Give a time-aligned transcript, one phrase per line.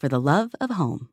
[0.00, 1.10] for the love of home.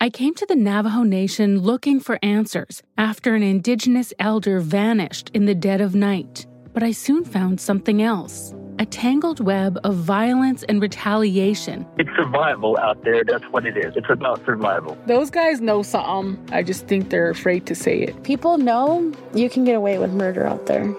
[0.00, 5.46] I came to the Navajo Nation looking for answers after an indigenous elder vanished in
[5.46, 6.46] the dead of night.
[6.74, 11.86] But I soon found something else a tangled web of violence and retaliation.
[11.98, 13.22] It's survival out there.
[13.22, 13.94] That's what it is.
[13.96, 14.98] It's about survival.
[15.06, 16.42] Those guys know something.
[16.52, 18.22] I just think they're afraid to say it.
[18.24, 20.92] People know you can get away with murder out there.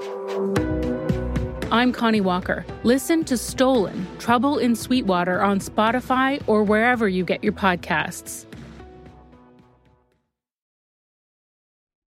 [1.74, 2.64] I'm Connie Walker.
[2.84, 8.46] Listen to Stolen Trouble in Sweetwater on Spotify or wherever you get your podcasts.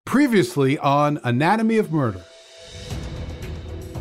[0.06, 2.22] Previously on Anatomy of Murder.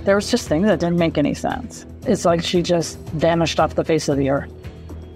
[0.05, 1.87] There was just things that didn't make any sense.
[2.03, 4.53] It's like she just vanished off the face of the earth.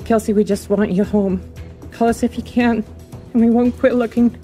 [0.07, 1.43] Kelsey, we just want you home.
[1.91, 2.83] Call us if you can,
[3.35, 4.35] and we won't quit looking.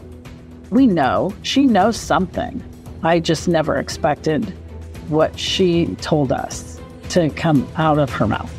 [0.68, 2.62] We know she knows something.
[3.02, 4.54] I just never expected
[5.08, 8.50] what she told us to come out of her mouth.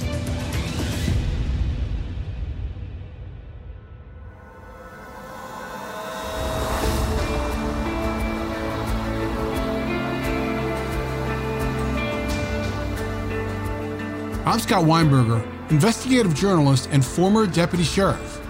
[14.47, 18.41] I'm Scott Weinberger, investigative journalist and former deputy sheriff.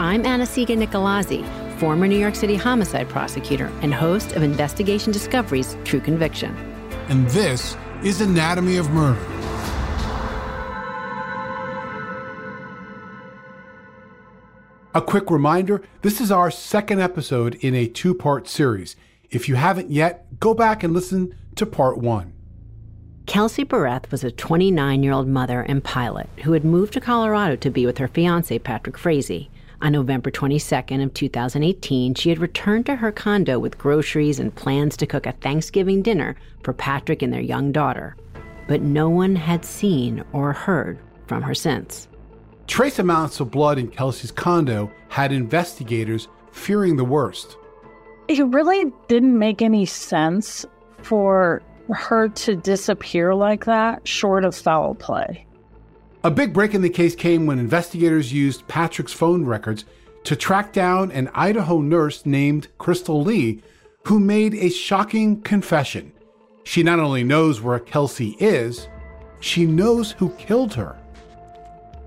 [0.00, 1.46] I'm Anna-Sigga Nicolazzi,
[1.78, 6.73] former New York City homicide prosecutor and host of Investigation Discovery's True Conviction.
[7.08, 9.20] And this is Anatomy of Murder.
[14.94, 18.96] A quick reminder this is our second episode in a two part series.
[19.30, 22.32] If you haven't yet, go back and listen to part one.
[23.26, 27.56] Kelsey Berreth was a 29 year old mother and pilot who had moved to Colorado
[27.56, 29.50] to be with her fiance, Patrick Frazee.
[29.84, 34.96] On November 22nd of 2018, she had returned to her condo with groceries and plans
[34.96, 38.16] to cook a Thanksgiving dinner for Patrick and their young daughter.
[38.66, 42.08] But no one had seen or heard from her since.
[42.66, 47.58] Trace amounts of blood in Kelsey's condo had investigators fearing the worst.
[48.26, 50.64] It really didn't make any sense
[51.02, 55.43] for her to disappear like that, short of foul play.
[56.24, 59.84] A big break in the case came when investigators used Patrick's phone records
[60.22, 63.62] to track down an Idaho nurse named Crystal Lee,
[64.06, 66.14] who made a shocking confession.
[66.64, 68.88] She not only knows where Kelsey is,
[69.40, 70.96] she knows who killed her.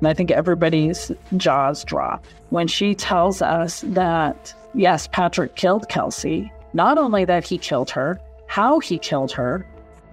[0.04, 6.52] I think everybody's jaws dropped when she tells us that, yes, Patrick killed Kelsey.
[6.74, 9.64] Not only that he killed her, how he killed her,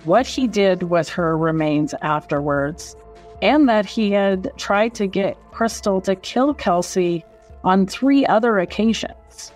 [0.04, 2.96] what he did with her remains afterwards,
[3.44, 7.24] and that he had tried to get Crystal to kill Kelsey
[7.62, 9.52] on three other occasions.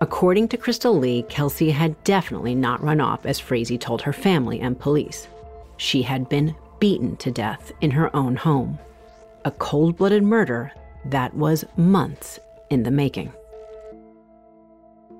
[0.00, 4.58] According to Crystal Lee, Kelsey had definitely not run off as Frazee told her family
[4.60, 5.28] and police.
[5.76, 8.78] She had been beaten to death in her own home.
[9.44, 10.72] A cold blooded murder
[11.06, 12.38] that was months
[12.70, 13.32] in the making.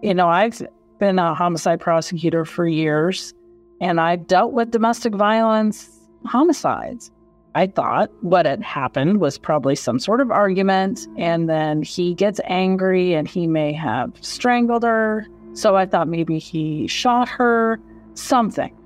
[0.02, 0.62] You know, I've
[0.98, 3.34] been a homicide prosecutor for years,
[3.80, 5.90] and I've dealt with domestic violence
[6.24, 7.10] homicides.
[7.54, 12.40] I thought what had happened was probably some sort of argument, and then he gets
[12.44, 15.26] angry and he may have strangled her.
[15.54, 17.80] So I thought maybe he shot her,
[18.14, 18.76] something.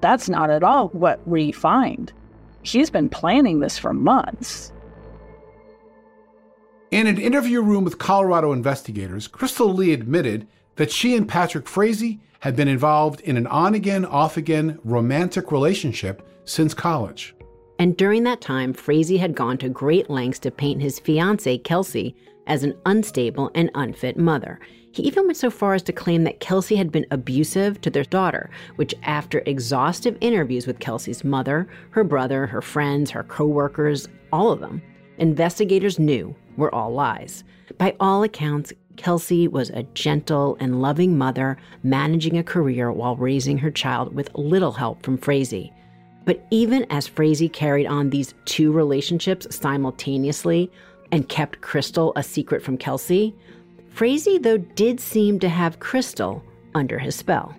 [0.00, 2.12] That's not at all what we find.
[2.62, 4.72] He's been planning this for months.
[6.90, 10.46] In an interview room with Colorado investigators, Crystal Lee admitted
[10.76, 15.50] that she and Patrick Frazee had been involved in an on again, off again romantic
[15.50, 17.35] relationship since college.
[17.78, 22.14] And during that time, Frazee had gone to great lengths to paint his fiancee, Kelsey,
[22.46, 24.60] as an unstable and unfit mother.
[24.92, 28.04] He even went so far as to claim that Kelsey had been abusive to their
[28.04, 34.50] daughter, which, after exhaustive interviews with Kelsey's mother, her brother, her friends, her coworkers, all
[34.50, 34.80] of them,
[35.18, 37.44] investigators knew were all lies.
[37.76, 43.58] By all accounts, Kelsey was a gentle and loving mother managing a career while raising
[43.58, 45.72] her child with little help from Frazee.
[46.26, 50.70] But even as Frazee carried on these two relationships simultaneously
[51.12, 53.34] and kept Crystal a secret from Kelsey,
[53.88, 56.42] Frazee, though, did seem to have Crystal
[56.74, 57.54] under his spell.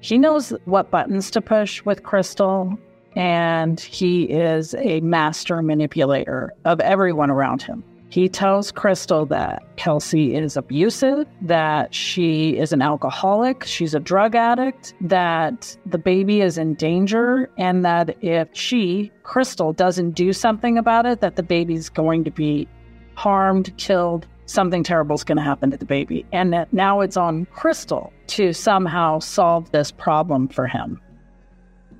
[0.00, 2.76] He knows what buttons to push with Crystal,
[3.16, 7.82] and he is a master manipulator of everyone around him.
[8.10, 14.34] He tells Crystal that Kelsey is abusive, that she is an alcoholic, she's a drug
[14.34, 20.78] addict, that the baby is in danger, and that if she, Crystal, doesn't do something
[20.78, 22.66] about it, that the baby's going to be
[23.14, 26.24] harmed, killed, something terrible is going to happen to the baby.
[26.32, 30.98] And that now it's on Crystal to somehow solve this problem for him.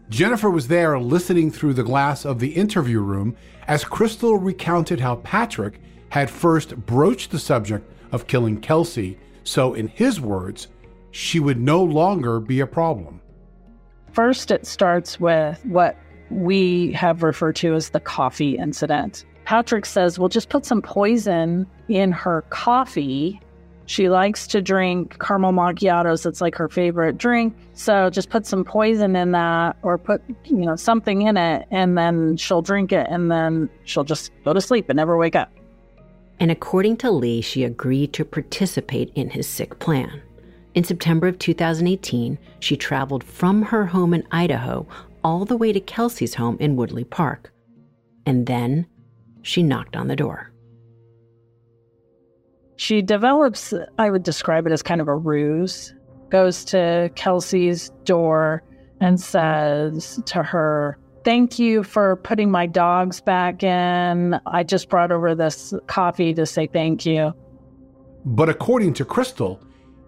[0.08, 5.16] Jennifer was there listening through the glass of the interview room as Crystal recounted how
[5.16, 10.68] Patrick had first broached the subject of killing Kelsey, so in his words,
[11.10, 13.20] she would no longer be a problem.
[14.12, 15.96] First, it starts with what
[16.30, 19.24] we have referred to as the coffee incident.
[19.44, 23.40] Patrick says, Well, just put some poison in her coffee.
[23.86, 26.26] She likes to drink caramel macchiatos.
[26.26, 27.56] It's like her favorite drink.
[27.72, 31.96] So just put some poison in that or put, you know, something in it and
[31.96, 35.50] then she'll drink it and then she'll just go to sleep and never wake up.
[36.40, 40.22] And according to Lee, she agreed to participate in his sick plan.
[40.74, 44.86] In September of 2018, she traveled from her home in Idaho
[45.24, 47.52] all the way to Kelsey's home in Woodland Park.
[48.24, 48.86] And then
[49.42, 50.52] she knocked on the door.
[52.76, 55.92] She develops, I would describe it as kind of a ruse,
[56.28, 58.62] goes to Kelsey's door
[59.00, 64.38] and says to her, Thank you for putting my dogs back in.
[64.46, 67.34] I just brought over this coffee to say thank you.
[68.24, 69.60] But according to Crystal,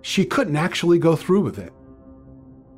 [0.03, 1.73] she couldn't actually go through with it.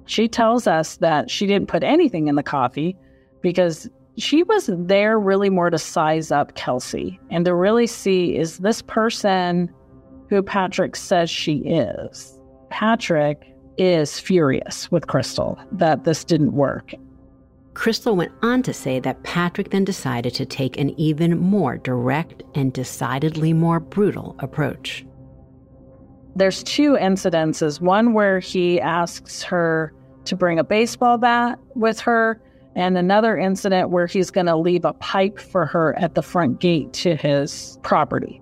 [0.07, 2.97] She tells us that she didn't put anything in the coffee
[3.41, 3.89] because
[4.19, 8.83] she was there really more to size up Kelsey and to really see is this
[8.83, 9.73] person
[10.29, 12.39] who Patrick says she is.
[12.71, 16.95] Patrick is furious with Crystal that this didn't work.
[17.75, 22.43] Crystal went on to say that Patrick then decided to take an even more direct
[22.55, 25.07] and decidedly more brutal approach.
[26.37, 29.93] There's two incidences one where he asks her
[30.25, 32.41] to bring a baseball bat with her,
[32.75, 36.61] and another incident where he's going to leave a pipe for her at the front
[36.61, 38.41] gate to his property.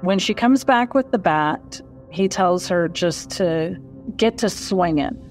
[0.00, 3.76] When she comes back with the bat, he tells her just to
[4.16, 5.29] get to swinging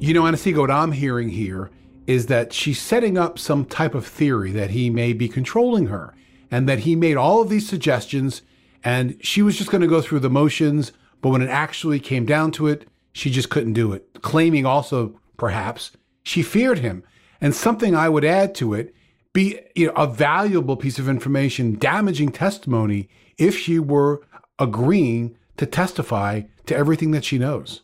[0.00, 1.70] you know, Anna-Sigga, what I'm hearing here
[2.06, 6.14] is that she's setting up some type of theory that he may be controlling her
[6.50, 8.42] and that he made all of these suggestions
[8.84, 12.24] and she was just going to go through the motions, but when it actually came
[12.24, 14.22] down to it, she just couldn't do it.
[14.22, 15.90] Claiming also, perhaps,
[16.22, 17.02] she feared him.
[17.40, 18.94] And something I would add to it
[19.32, 24.22] be you know, a valuable piece of information, damaging testimony if she were
[24.58, 27.82] agreeing to testify to everything that she knows.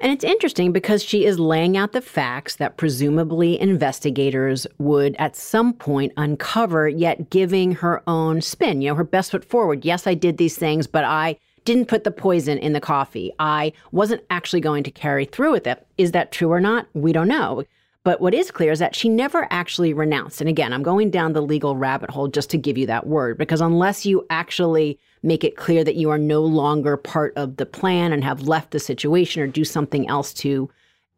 [0.00, 5.36] And it's interesting because she is laying out the facts that presumably investigators would at
[5.36, 9.84] some point uncover, yet giving her own spin, you know, her best foot forward.
[9.84, 13.32] Yes, I did these things, but I didn't put the poison in the coffee.
[13.38, 15.86] I wasn't actually going to carry through with it.
[15.96, 16.86] Is that true or not?
[16.92, 17.64] We don't know.
[18.02, 20.42] But what is clear is that she never actually renounced.
[20.42, 23.38] And again, I'm going down the legal rabbit hole just to give you that word,
[23.38, 27.66] because unless you actually make it clear that you are no longer part of the
[27.66, 30.70] plan and have left the situation or do something else to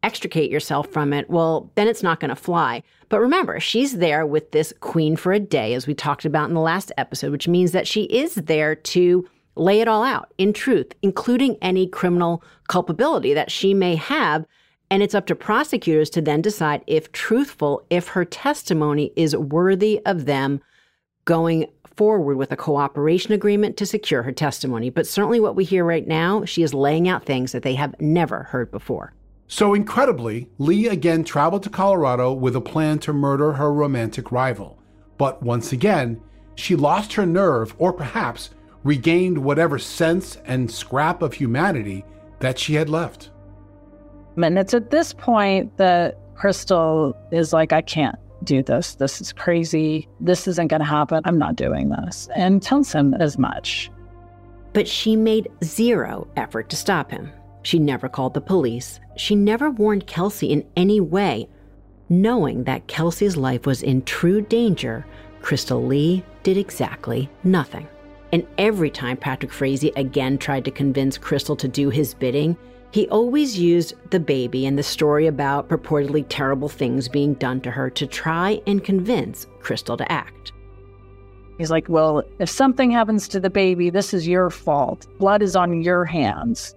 [0.03, 2.81] extricate yourself from it, well, then it's not going to fly.
[3.09, 6.55] But remember, she's there with this queen for a day, as we talked about in
[6.55, 10.53] the last episode, which means that she is there to lay it all out in
[10.53, 14.45] truth, including any criminal culpability that she may have.
[14.89, 19.99] And it's up to prosecutors to then decide if truthful, if her testimony is worthy
[20.05, 20.61] of them
[21.25, 21.67] going
[21.97, 24.89] forward with a cooperation agreement to secure her testimony.
[24.89, 27.99] But certainly, what we hear right now, she is laying out things that they have
[27.99, 29.13] never heard before.
[29.47, 34.77] So, incredibly, Lee again traveled to Colorado with a plan to murder her romantic rival.
[35.17, 36.21] But once again,
[36.55, 38.51] she lost her nerve, or perhaps
[38.83, 42.05] regained whatever sense and scrap of humanity
[42.39, 43.31] that she had left.
[44.37, 48.95] And it's at this point that Crystal is like, I can't do this.
[48.95, 50.07] This is crazy.
[50.19, 51.21] This isn't going to happen.
[51.25, 52.27] I'm not doing this.
[52.35, 53.91] And tells him as much.
[54.73, 57.31] But she made zero effort to stop him.
[57.63, 58.99] She never called the police.
[59.15, 61.49] She never warned Kelsey in any way.
[62.09, 65.05] Knowing that Kelsey's life was in true danger,
[65.41, 67.87] Crystal Lee did exactly nothing.
[68.31, 72.57] And every time Patrick Frazee again tried to convince Crystal to do his bidding,
[72.91, 77.71] he always used the baby and the story about purportedly terrible things being done to
[77.71, 80.53] her to try and convince Crystal to act.
[81.57, 85.07] He's like, Well, if something happens to the baby, this is your fault.
[85.19, 86.75] Blood is on your hands.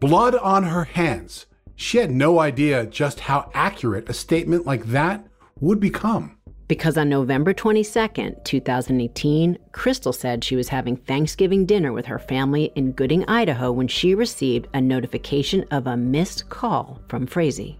[0.00, 1.46] Blood on her hands.
[1.76, 5.26] She had no idea just how accurate a statement like that
[5.60, 6.33] would become.
[6.66, 12.72] Because on November 22nd, 2018, Crystal said she was having Thanksgiving dinner with her family
[12.74, 17.78] in Gooding, Idaho, when she received a notification of a missed call from Frazee.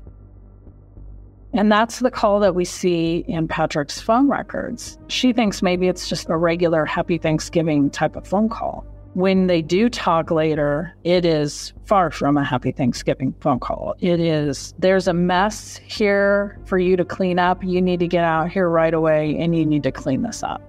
[1.54, 4.98] And that's the call that we see in Patrick's phone records.
[5.06, 8.84] She thinks maybe it's just a regular Happy Thanksgiving type of phone call.
[9.14, 13.94] When they do talk later, it is far from a Happy Thanksgiving phone call.
[14.00, 17.62] It is, there's a mess here for you to clean up.
[17.62, 20.62] You need to get out here right away and you need to clean this up.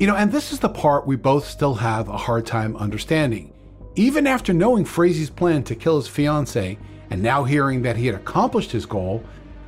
[0.00, 3.52] You know, and this is the part we both still have a hard time understanding.
[3.94, 6.76] Even after knowing Frazee's plan to kill his fiancee
[7.10, 9.22] and now hearing that he had accomplished his goal,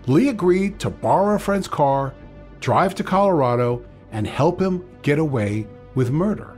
[0.08, 2.14] Lee agreed to borrow a friend's car,
[2.58, 6.56] drive to Colorado, and help him get away with murder.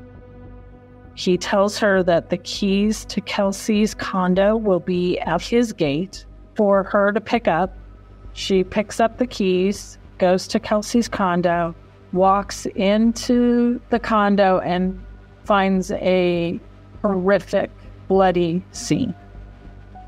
[1.14, 6.85] He tells her that the keys to Kelsey's condo will be at his gate for
[6.85, 7.76] her to pick up.
[8.33, 11.75] She picks up the keys, goes to Kelsey's condo,
[12.12, 15.02] walks into the condo, and
[15.45, 16.59] finds a
[17.02, 17.71] horrific,
[18.09, 19.14] bloody scene.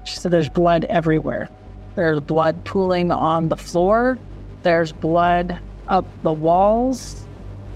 [0.04, 1.49] She said there's blood everywhere.
[1.96, 4.18] There's blood pooling on the floor,
[4.62, 5.58] there's blood
[5.88, 7.26] up the walls,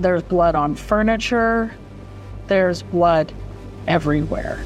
[0.00, 1.75] there's blood on furniture,
[2.49, 3.33] there's blood
[3.87, 4.64] everywhere.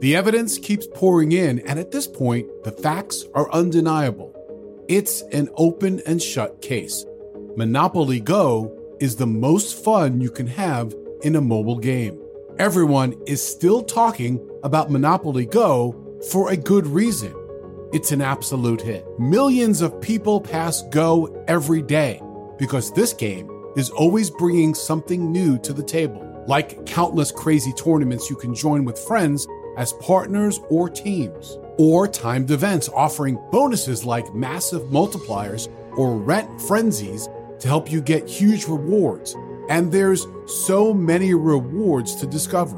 [0.00, 4.32] The evidence keeps pouring in, and at this point, the facts are undeniable.
[4.88, 7.04] It's an open and shut case.
[7.56, 12.20] Monopoly Go is the most fun you can have in a mobile game.
[12.58, 17.34] Everyone is still talking about Monopoly Go for a good reason.
[17.92, 19.06] It's an absolute hit.
[19.18, 22.20] Millions of people pass Go every day
[22.58, 28.28] because this game is always bringing something new to the table, like countless crazy tournaments
[28.28, 34.34] you can join with friends as partners or teams, or timed events offering bonuses like
[34.34, 37.28] massive multipliers or rent frenzies
[37.60, 39.36] to help you get huge rewards.
[39.68, 42.76] And there's so many rewards to discover.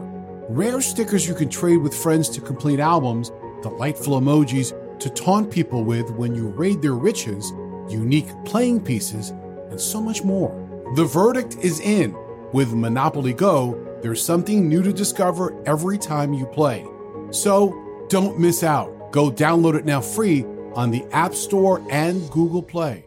[0.48, 3.30] Rare stickers you can trade with friends to complete albums,
[3.62, 7.52] delightful emojis to taunt people with when you raid their riches,
[7.88, 9.30] unique playing pieces,
[9.70, 10.52] and so much more.
[10.96, 12.16] The verdict is in.
[12.52, 16.86] With Monopoly Go, there's something new to discover every time you play.
[17.30, 19.12] So don't miss out.
[19.12, 23.04] Go download it now free on the App Store and Google Play.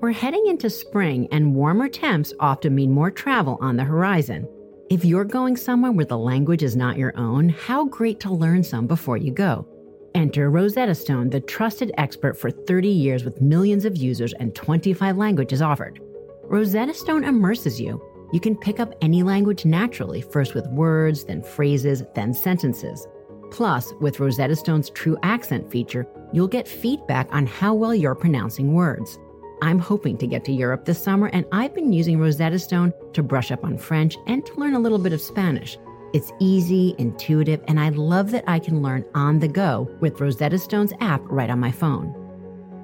[0.00, 4.46] We're heading into spring, and warmer temps often mean more travel on the horizon.
[4.90, 8.62] If you're going somewhere where the language is not your own, how great to learn
[8.62, 9.66] some before you go.
[10.14, 15.16] Enter Rosetta Stone, the trusted expert for 30 years with millions of users and 25
[15.16, 16.00] languages offered.
[16.42, 17.98] Rosetta Stone immerses you.
[18.34, 23.08] You can pick up any language naturally, first with words, then phrases, then sentences.
[23.50, 28.74] Plus, with Rosetta Stone's True Accent feature, you'll get feedback on how well you're pronouncing
[28.74, 29.18] words.
[29.62, 33.22] I'm hoping to get to Europe this summer, and I've been using Rosetta Stone to
[33.22, 35.78] brush up on French and to learn a little bit of Spanish.
[36.12, 40.58] It's easy, intuitive, and I love that I can learn on the go with Rosetta
[40.58, 42.14] Stone's app right on my phone.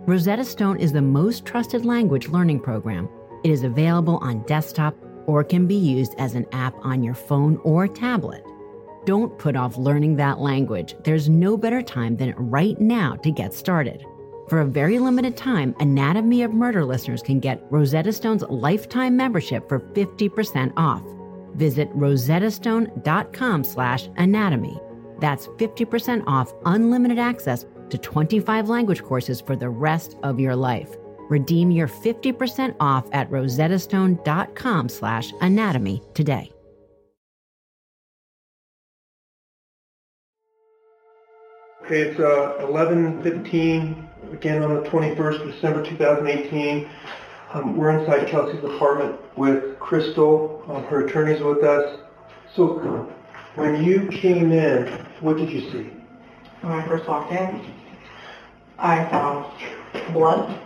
[0.06, 3.08] Rosetta Stone is the most trusted language learning program.
[3.44, 4.96] It is available on desktop
[5.26, 8.44] or can be used as an app on your phone or tablet.
[9.06, 10.96] Don't put off learning that language.
[11.04, 14.04] There's no better time than right now to get started.
[14.50, 19.68] For a very limited time, Anatomy of Murder listeners can get Rosetta Stone's lifetime membership
[19.68, 21.04] for 50% off.
[21.54, 24.76] Visit rosettastone.com slash anatomy.
[25.20, 30.96] That's 50% off unlimited access to 25 language courses for the rest of your life.
[31.28, 36.50] Redeem your 50% off at rosettastone.com slash anatomy today.
[41.88, 46.88] It's uh, 11:15 again on the 21st December 2018.
[47.52, 50.64] Um, we're inside Kelsey's apartment with Crystal.
[50.68, 51.98] Um, her attorney's with us.
[52.54, 53.12] So
[53.56, 54.86] when you came in,
[55.20, 55.90] what did you see?
[56.60, 57.74] When I first walked in,
[58.78, 59.50] I saw
[60.12, 60.60] blood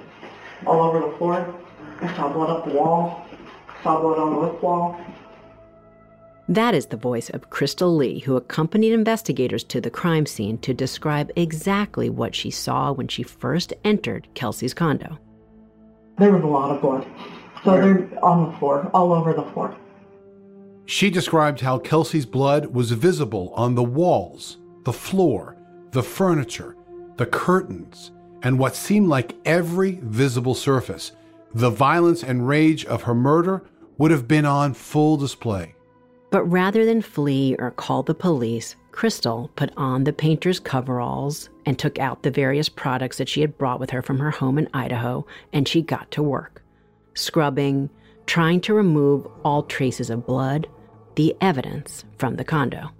[0.66, 1.54] all over the floor.
[2.00, 3.26] I saw blood up the wall,
[3.68, 5.00] I saw blood on the wall.
[6.48, 10.74] That is the voice of Crystal Lee, who accompanied investigators to the crime scene to
[10.74, 15.18] describe exactly what she saw when she first entered Kelsey's condo.
[16.18, 17.06] There was a lot of blood.
[17.64, 19.74] So they're on the floor, all over the floor.
[20.84, 25.56] She described how Kelsey's blood was visible on the walls, the floor,
[25.92, 26.76] the furniture,
[27.16, 31.12] the curtains, and what seemed like every visible surface.
[31.54, 33.64] The violence and rage of her murder
[33.96, 35.74] would have been on full display.
[36.34, 41.78] But rather than flee or call the police, Crystal put on the painter's coveralls and
[41.78, 44.68] took out the various products that she had brought with her from her home in
[44.74, 46.60] Idaho, and she got to work,
[47.14, 47.88] scrubbing,
[48.26, 50.66] trying to remove all traces of blood,
[51.14, 52.90] the evidence from the condo.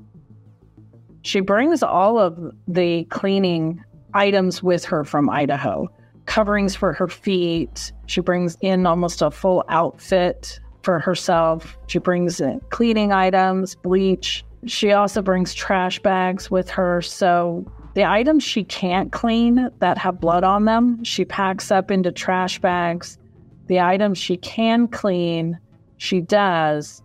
[1.23, 2.39] She brings all of
[2.69, 3.83] the cleaning
[4.15, 5.89] items with her from Idaho
[6.27, 7.91] coverings for her feet.
[8.07, 11.77] She brings in almost a full outfit for herself.
[11.87, 14.45] She brings in cleaning items, bleach.
[14.67, 17.03] She also brings trash bags with her.
[17.03, 17.65] So
[17.95, 22.59] the items she can't clean that have blood on them, she packs up into trash
[22.59, 23.19] bags.
[23.67, 25.59] The items she can clean,
[25.97, 27.03] she does.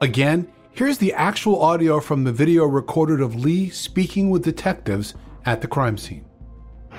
[0.00, 5.14] Again, here's the actual audio from the video recorded of Lee speaking with detectives
[5.46, 6.24] at the crime scene.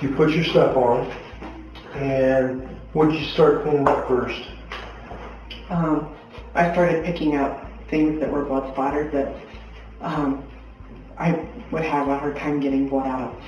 [0.00, 1.10] You put your stuff on,
[1.94, 4.40] and what did you start cleaning up first?
[5.70, 6.14] Um,
[6.54, 9.34] I started picking up things that were blood splattered that
[10.00, 10.42] um,
[11.18, 13.42] I would have a hard time getting blood out of.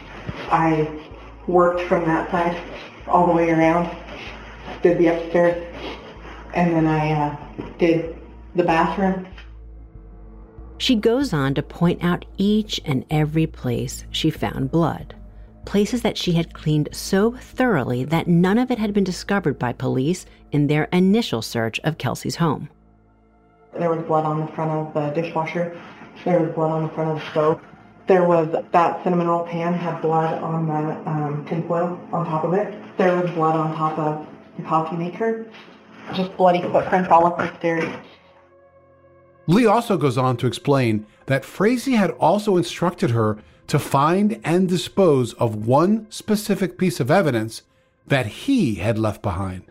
[0.50, 1.00] I
[1.46, 2.60] worked from that side
[3.06, 3.90] all the way around,
[4.82, 5.64] did the upstairs,
[6.54, 7.36] and then I uh,
[7.78, 8.16] did
[8.54, 9.26] the bathroom.
[10.78, 15.14] She goes on to point out each and every place she found blood
[15.70, 19.72] places that she had cleaned so thoroughly that none of it had been discovered by
[19.72, 22.68] police in their initial search of Kelsey's home.
[23.78, 25.80] There was blood on the front of the dishwasher.
[26.24, 27.60] There was blood on the front of the stove.
[28.08, 32.52] There was that cinnamon roll pan had blood on the um, tinfoil on top of
[32.54, 32.76] it.
[32.98, 35.46] There was blood on top of the coffee maker.
[36.14, 37.88] Just bloody footprints all up the stairs.
[39.50, 43.36] Lee also goes on to explain that Frazee had also instructed her
[43.66, 47.62] to find and dispose of one specific piece of evidence
[48.06, 49.64] that he had left behind.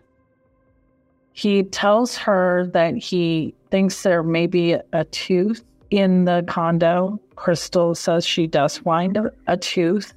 [1.32, 7.18] He tells her that he thinks there may be a tooth in the condo.
[7.36, 10.12] Crystal says she does find a, a tooth.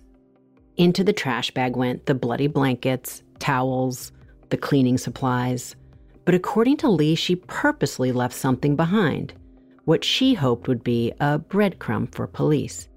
[0.75, 4.11] Into the trash bag went the bloody blankets, towels,
[4.49, 5.77] the cleaning supplies.
[6.25, 9.33] But according to Lee, she purposely left something behind,
[9.85, 12.87] what she hoped would be a breadcrumb for police.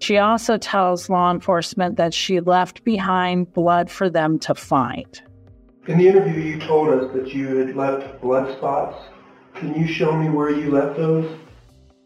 [0.00, 5.20] She also tells law enforcement that she left behind blood for them to find.
[5.86, 8.96] In the interview, you told us that you had left blood spots.
[9.54, 11.30] Can you show me where you left those?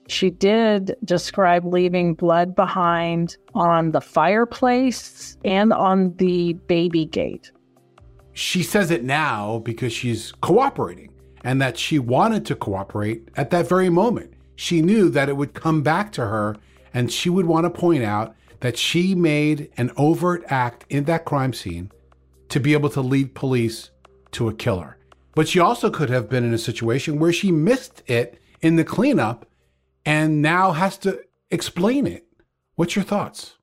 [0.06, 7.52] She did describe leaving blood behind on the fireplace and on the baby gate.
[8.32, 11.12] She says it now because she's cooperating
[11.44, 14.32] and that she wanted to cooperate at that very moment.
[14.56, 16.56] She knew that it would come back to her
[16.92, 21.24] and she would want to point out that she made an overt act in that
[21.24, 21.90] crime scene
[22.50, 23.90] to be able to lead police
[24.32, 24.98] to a killer.
[25.34, 28.84] But she also could have been in a situation where she missed it in the
[28.84, 29.46] cleanup
[30.04, 32.26] and now has to explain it.
[32.74, 33.56] What's your thoughts?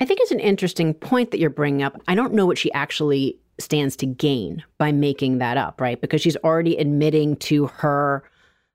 [0.00, 2.02] I think it's an interesting point that you're bringing up.
[2.08, 6.00] I don't know what she actually stands to gain by making that up, right?
[6.00, 8.24] Because she's already admitting to her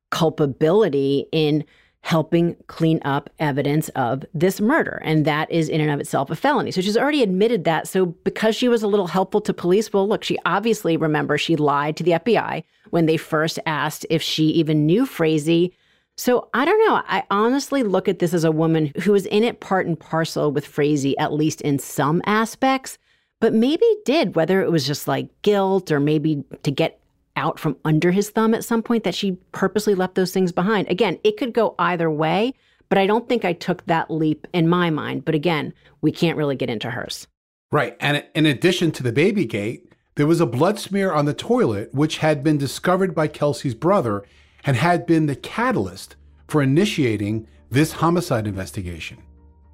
[0.09, 1.63] culpability in
[2.01, 5.01] helping clean up evidence of this murder.
[5.03, 6.71] And that is in and of itself a felony.
[6.71, 7.85] So she's already admitted that.
[7.87, 11.57] So because she was a little helpful to police, well, look, she obviously, remember, she
[11.57, 15.73] lied to the FBI when they first asked if she even knew Frazee.
[16.15, 17.01] So I don't know.
[17.07, 20.51] I honestly look at this as a woman who was in it part and parcel
[20.51, 22.97] with Frazee, at least in some aspects,
[23.39, 26.99] but maybe did, whether it was just like guilt or maybe to get
[27.35, 30.89] out from under his thumb at some point that she purposely left those things behind.
[30.89, 32.53] Again, it could go either way,
[32.89, 35.23] but I don't think I took that leap in my mind.
[35.23, 37.27] But again, we can't really get into hers.
[37.71, 37.95] Right.
[37.99, 41.93] And in addition to the baby gate, there was a blood smear on the toilet,
[41.93, 44.23] which had been discovered by Kelsey's brother
[44.65, 46.15] and had been the catalyst
[46.47, 49.19] for initiating this homicide investigation.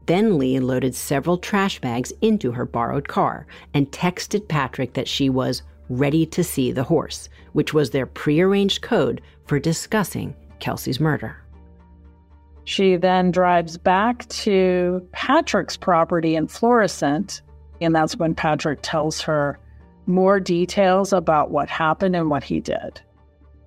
[0.06, 5.30] Then Lee loaded several trash bags into her borrowed car and texted Patrick that she
[5.30, 11.38] was ready to see the horse, which was their prearranged code for discussing Kelsey's murder.
[12.66, 17.42] She then drives back to Patrick's property in Florissant,
[17.82, 19.60] and that's when Patrick tells her
[20.06, 23.02] more details about what happened and what he did.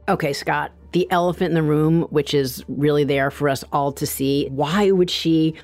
[0.08, 4.06] Okay, Scott, the elephant in the room, which is really there for us all to
[4.06, 4.48] see.
[4.48, 5.54] Why would she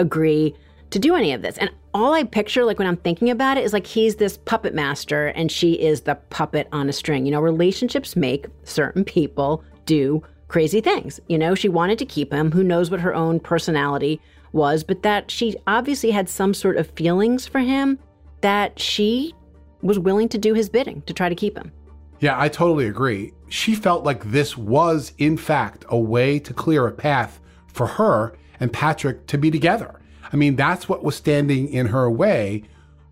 [0.00, 0.54] agree
[0.90, 1.58] to do any of this?
[1.58, 4.74] And all I picture, like when I'm thinking about it, is like he's this puppet
[4.74, 7.24] master and she is the puppet on a string.
[7.26, 11.20] You know, relationships make certain people do crazy things.
[11.28, 12.50] You know, she wanted to keep him.
[12.50, 14.20] Who knows what her own personality
[14.52, 17.98] was, but that she obviously had some sort of feelings for him
[18.40, 19.34] that she
[19.82, 21.72] was willing to do his bidding to try to keep him.
[22.20, 23.32] Yeah, I totally agree.
[23.48, 28.34] She felt like this was, in fact, a way to clear a path for her
[28.60, 30.00] and Patrick to be together.
[30.32, 32.62] I mean, that's what was standing in her way,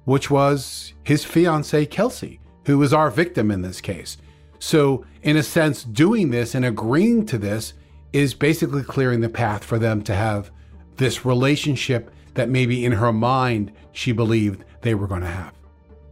[0.04, 4.18] which was his fiancee, Kelsey, who was our victim in this case.
[4.60, 7.74] So, in a sense, doing this and agreeing to this
[8.12, 10.50] is basically clearing the path for them to have
[10.96, 15.57] this relationship that maybe in her mind she believed they were going to have.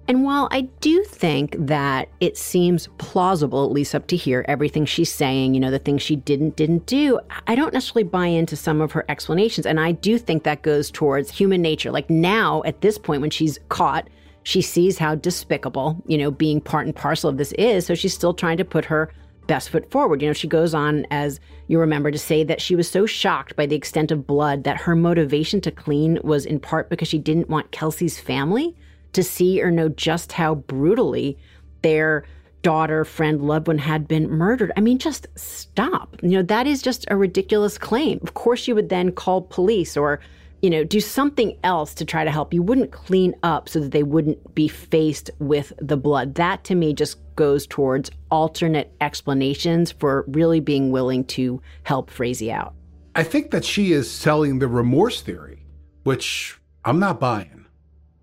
[0.08, 4.84] And while I do think that it seems plausible, at least up to here, everything
[4.84, 8.54] she's saying, you know, the things she didn't didn't do, I don't necessarily buy into
[8.54, 9.66] some of her explanations.
[9.66, 11.90] And I do think that goes towards human nature.
[11.90, 14.08] Like now, at this point, when she's caught,
[14.44, 17.84] she sees how despicable, you know, being part and parcel of this is.
[17.84, 19.12] So she's still trying to put her
[19.48, 20.22] best foot forward.
[20.22, 23.56] You know, she goes on, as you remember, to say that she was so shocked
[23.56, 27.18] by the extent of blood that her motivation to clean was in part because she
[27.18, 28.76] didn't want Kelsey's family
[29.16, 31.36] to see or know just how brutally
[31.82, 32.24] their
[32.62, 34.72] daughter, friend, loved one had been murdered.
[34.76, 36.16] I mean, just stop.
[36.22, 38.18] You know, that is just a ridiculous claim.
[38.22, 40.20] Of course, you would then call police or,
[40.62, 42.52] you know, do something else to try to help.
[42.52, 46.34] You wouldn't clean up so that they wouldn't be faced with the blood.
[46.34, 52.50] That to me just goes towards alternate explanations for really being willing to help Frazee
[52.50, 52.74] out.
[53.14, 55.64] I think that she is selling the remorse theory,
[56.02, 57.65] which I'm not buying.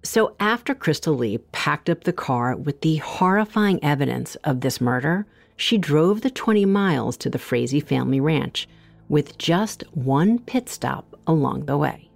[0.06, 5.26] So, after Crystal Lee packed up the car with the horrifying evidence of this murder,
[5.56, 8.68] she drove the 20 miles to the Frazee family ranch
[9.08, 12.10] with just one pit stop along the way.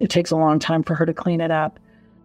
[0.00, 1.80] It takes a long time for her to clean it up.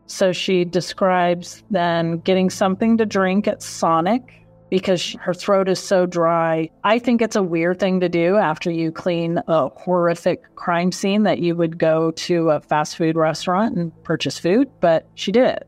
[0.07, 4.40] So she describes then getting something to drink at Sonic
[4.71, 6.69] because her throat is so dry.
[6.83, 11.23] I think it's a weird thing to do after you clean a horrific crime scene
[11.23, 15.49] that you would go to a fast food restaurant and purchase food, but she did.
[15.49, 15.67] it.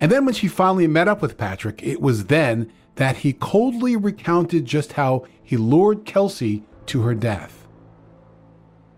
[0.00, 3.96] And then when she finally met up with Patrick, it was then that he coldly
[3.96, 7.66] recounted just how he lured Kelsey to her death.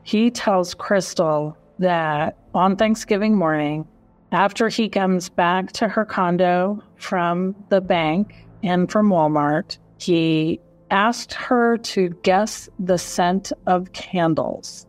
[0.02, 3.88] He tells Crystal that on Thanksgiving morning,
[4.31, 9.78] after he comes back to her condo from the bank, and from Walmart.
[9.98, 14.86] He asked her to guess the scent of candles.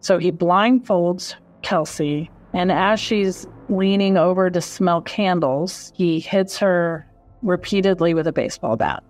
[0.00, 7.06] So he blindfolds Kelsey, and as she's leaning over to smell candles, he hits her
[7.42, 9.02] repeatedly with a baseball bat.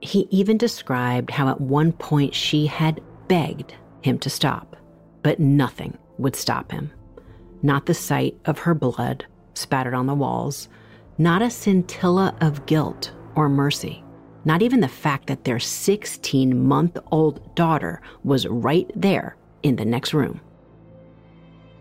[0.00, 4.76] He even described how at one point she had begged him to stop,
[5.22, 6.92] but nothing would stop him.
[7.62, 10.68] Not the sight of her blood spattered on the walls,
[11.22, 14.02] not a scintilla of guilt or mercy.
[14.44, 19.84] Not even the fact that their 16 month old daughter was right there in the
[19.84, 20.40] next room.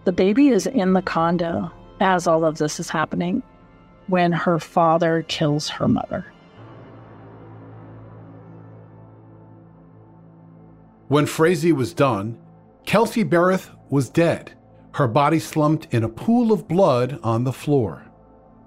[0.04, 3.42] The baby is in the condo as all of this is happening
[4.08, 6.26] when her father kills her mother.
[11.08, 12.38] When Frazee was done,
[12.86, 14.54] Kelsey Berreth was dead,
[14.94, 18.11] her body slumped in a pool of blood on the floor.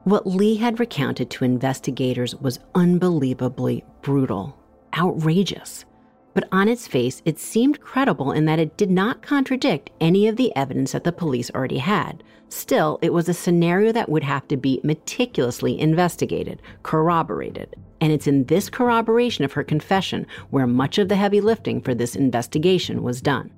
[0.04, 4.54] What Lee had recounted to investigators was unbelievably brutal,
[4.94, 5.86] outrageous.
[6.34, 10.36] But on its face, it seemed credible in that it did not contradict any of
[10.36, 12.22] the evidence that the police already had.
[12.50, 17.74] Still, it was a scenario that would have to be meticulously investigated, corroborated.
[18.02, 21.94] And it's in this corroboration of her confession where much of the heavy lifting for
[21.94, 23.50] this investigation was done.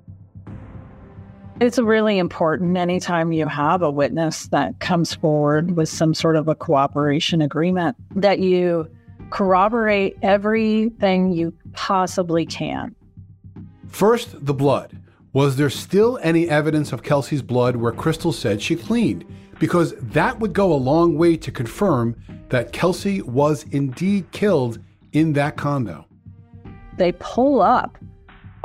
[1.59, 6.47] It's really important anytime you have a witness that comes forward with some sort of
[6.47, 8.87] a cooperation agreement that you
[9.31, 12.95] corroborate everything you possibly can.
[13.87, 15.01] First, the blood.
[15.33, 19.25] Was there still any evidence of Kelsey's blood where Crystal said she cleaned?
[19.57, 22.15] Because that would go a long way to confirm
[22.49, 24.77] that Kelsey was indeed killed
[25.11, 26.05] in that condo.
[26.97, 27.97] They pull up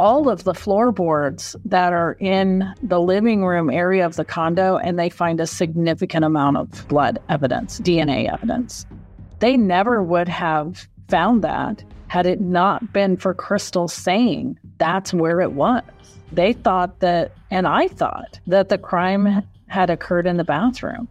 [0.03, 4.99] all of the floorboards that are in the living room area of the condo and
[4.99, 8.85] they find a significant amount of blood evidence, DNA evidence.
[9.39, 15.41] They never would have found that had it not been for Crystal saying that's where
[15.41, 15.85] it was.
[16.33, 21.07] They thought that, and I thought, that the crime had occurred in the bathroom.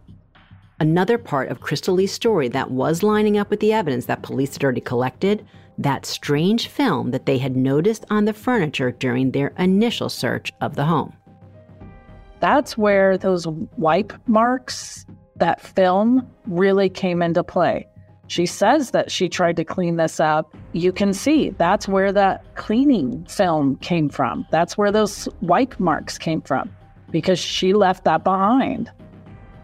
[0.80, 4.52] Another part of Crystal Lee's story that was lining up with the evidence that police
[4.52, 5.46] had already collected
[5.78, 10.76] that strange film that they had noticed on the furniture during their initial search of
[10.76, 11.12] the home.
[12.40, 15.06] That's where those wipe marks,
[15.36, 17.86] that film, really came into play.
[18.26, 20.56] She says that she tried to clean this up.
[20.72, 24.46] You can see that's where that cleaning film came from.
[24.50, 26.74] That's where those wipe marks came from
[27.10, 28.90] because she left that behind.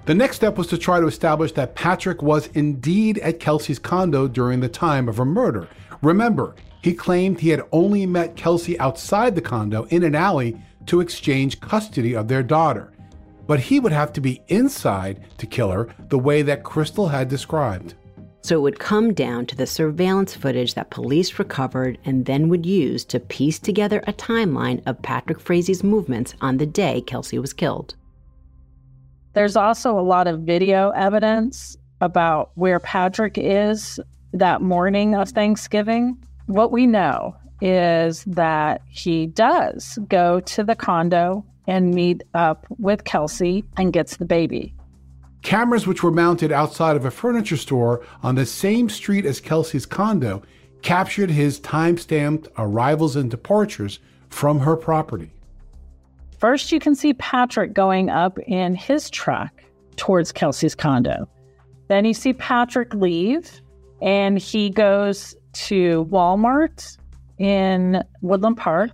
[0.04, 4.28] The next step was to try to establish that Patrick was indeed at Kelsey's condo
[4.28, 5.68] during the time of her murder.
[6.02, 10.56] Remember, he claimed he had only met Kelsey outside the condo in an alley
[10.86, 12.92] to exchange custody of their daughter.
[13.46, 17.28] But he would have to be inside to kill her the way that Crystal had
[17.28, 17.94] described.
[18.42, 22.64] So it would come down to the surveillance footage that police recovered and then would
[22.64, 27.52] use to piece together a timeline of Patrick Frazee's movements on the day Kelsey was
[27.52, 27.96] killed.
[29.34, 33.98] There's also a lot of video evidence about where Patrick is
[34.32, 36.16] that morning of Thanksgiving.
[36.46, 43.04] What we know is that he does go to the condo and meet up with
[43.04, 44.74] Kelsey and gets the baby.
[45.42, 49.86] Cameras which were mounted outside of a furniture store on the same street as Kelsey's
[49.86, 50.42] condo
[50.82, 53.98] captured his time stamped arrivals and departures
[54.30, 55.30] from her property.
[56.38, 59.52] First, you can see Patrick going up in his truck
[59.96, 61.28] towards Kelsey's condo.
[61.88, 63.60] Then you see Patrick leave
[64.00, 66.96] and he goes to Walmart
[67.38, 68.90] in Woodland Park.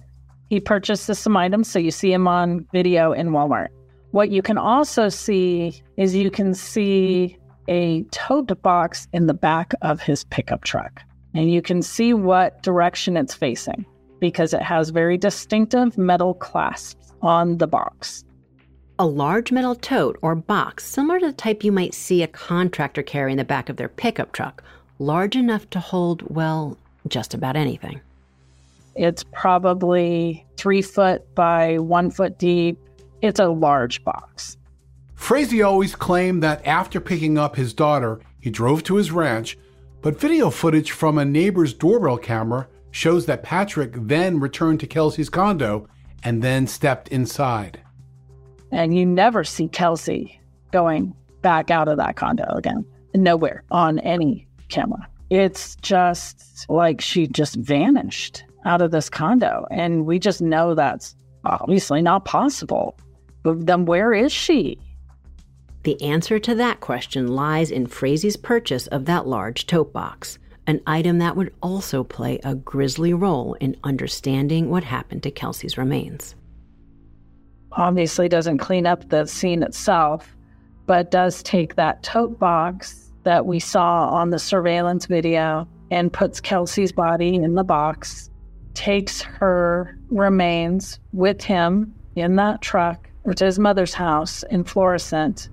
[0.48, 3.68] He purchases some items, so you see him on video in Walmart.
[4.10, 7.36] What you can also see is you can see
[7.66, 11.02] a tote box in the back of his pickup truck,
[11.34, 13.84] and you can see what direction it's facing
[14.20, 18.24] because it has very distinctive metal clasps on the box.
[18.98, 23.02] A large metal tote or box, similar to the type you might see a contractor
[23.02, 24.62] carry in the back of their pickup truck,
[24.98, 26.76] large enough to hold, well,
[27.09, 28.00] just about anything.
[28.94, 32.78] It's probably three foot by one foot deep.
[33.22, 34.57] It's a large box.
[35.14, 39.57] Frazee always claimed that after picking up his daughter, he drove to his ranch,
[40.02, 45.30] but video footage from a neighbor's doorbell camera shows that Patrick then returned to Kelsey's
[45.30, 45.88] condo
[46.22, 47.80] and then stepped inside.
[48.70, 50.40] And you never see Kelsey
[50.72, 52.85] going back out of that condo again.
[53.14, 54.46] Nowhere on any
[55.30, 59.66] It's just like she just vanished out of this condo.
[59.70, 62.98] And we just know that's obviously not possible.
[63.42, 64.78] But then where is she?
[65.82, 70.80] The answer to that question lies in Frazee's purchase of that large tote box, an
[70.87, 76.34] item that would also play a grisly role in understanding what happened to Kelsey's remains.
[77.72, 80.34] Obviously, doesn't clean up the scene itself,
[80.87, 86.40] but does take that tote box that we saw on the surveillance video and puts
[86.40, 88.30] Kelsey's body in the box,
[88.74, 95.48] takes her remains with him in that truck to his mother's house in Florissant,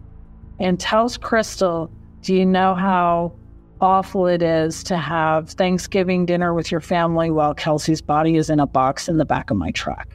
[0.60, 1.89] and tells Crystal,
[2.21, 3.34] Do you know how
[3.79, 8.60] awful it is to have Thanksgiving dinner with your family while Kelsey's body is in
[8.60, 10.07] a box in the back of my truck?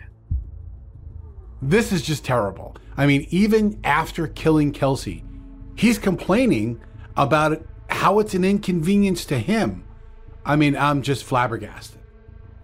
[1.62, 2.76] This is just terrible.
[2.96, 5.24] I mean, even after killing Kelsey,
[5.74, 6.80] he's complaining
[7.16, 9.84] about how it's an inconvenience to him.
[10.44, 11.98] I mean, I'm just flabbergasted.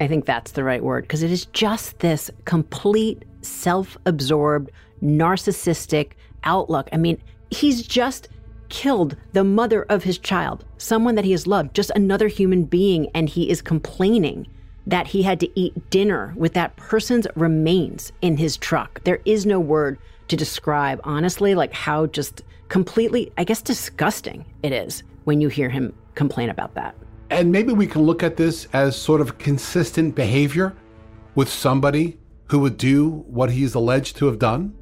[0.01, 4.71] I think that's the right word because it is just this complete self absorbed,
[5.03, 6.13] narcissistic
[6.45, 6.89] outlook.
[6.93, 8.29] I mean, he's just
[8.69, 13.09] killed the mother of his child, someone that he has loved, just another human being,
[13.15, 14.47] and he is complaining
[14.87, 19.05] that he had to eat dinner with that person's remains in his truck.
[19.05, 24.73] There is no word to describe, honestly, like how just completely, I guess, disgusting it
[24.73, 26.95] is when you hear him complain about that.
[27.29, 30.75] And maybe we can look at this as sort of consistent behavior
[31.35, 34.75] with somebody who would do what he's alleged to have done.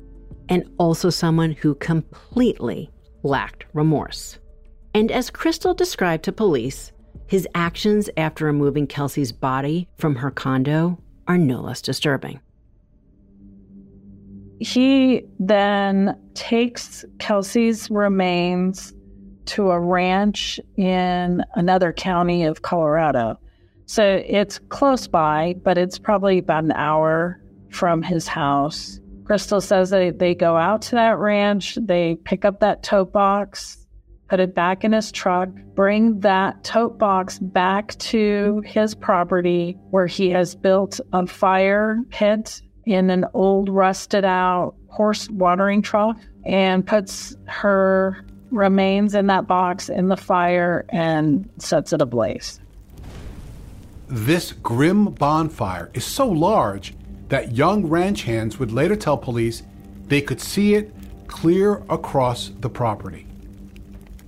[0.49, 2.91] And also someone who completely
[3.25, 4.39] lacked remorse.
[4.95, 6.93] And as Crystal described to police,
[7.27, 12.39] his actions after removing Kelsey's body from her condo are no less disturbing.
[14.61, 18.93] He then takes Kelsey's remains
[19.47, 23.39] to a ranch in another county of Colorado.
[23.87, 29.01] So it's close by, but it's probably about an hour from his house.
[29.25, 33.87] Crystal says that they go out to that ranch, they pick up that tote box,
[34.29, 40.07] put it back in his truck, bring that tote box back to his property where
[40.07, 46.87] he has built a fire pit in an old rusted out horse watering trough and
[46.87, 52.61] puts her remains in that box in the fire and sets it ablaze.
[54.09, 56.95] This grim bonfire is so large
[57.29, 59.63] that young ranch hands would later tell police
[60.07, 60.93] they could see it
[61.29, 63.25] clear across the property.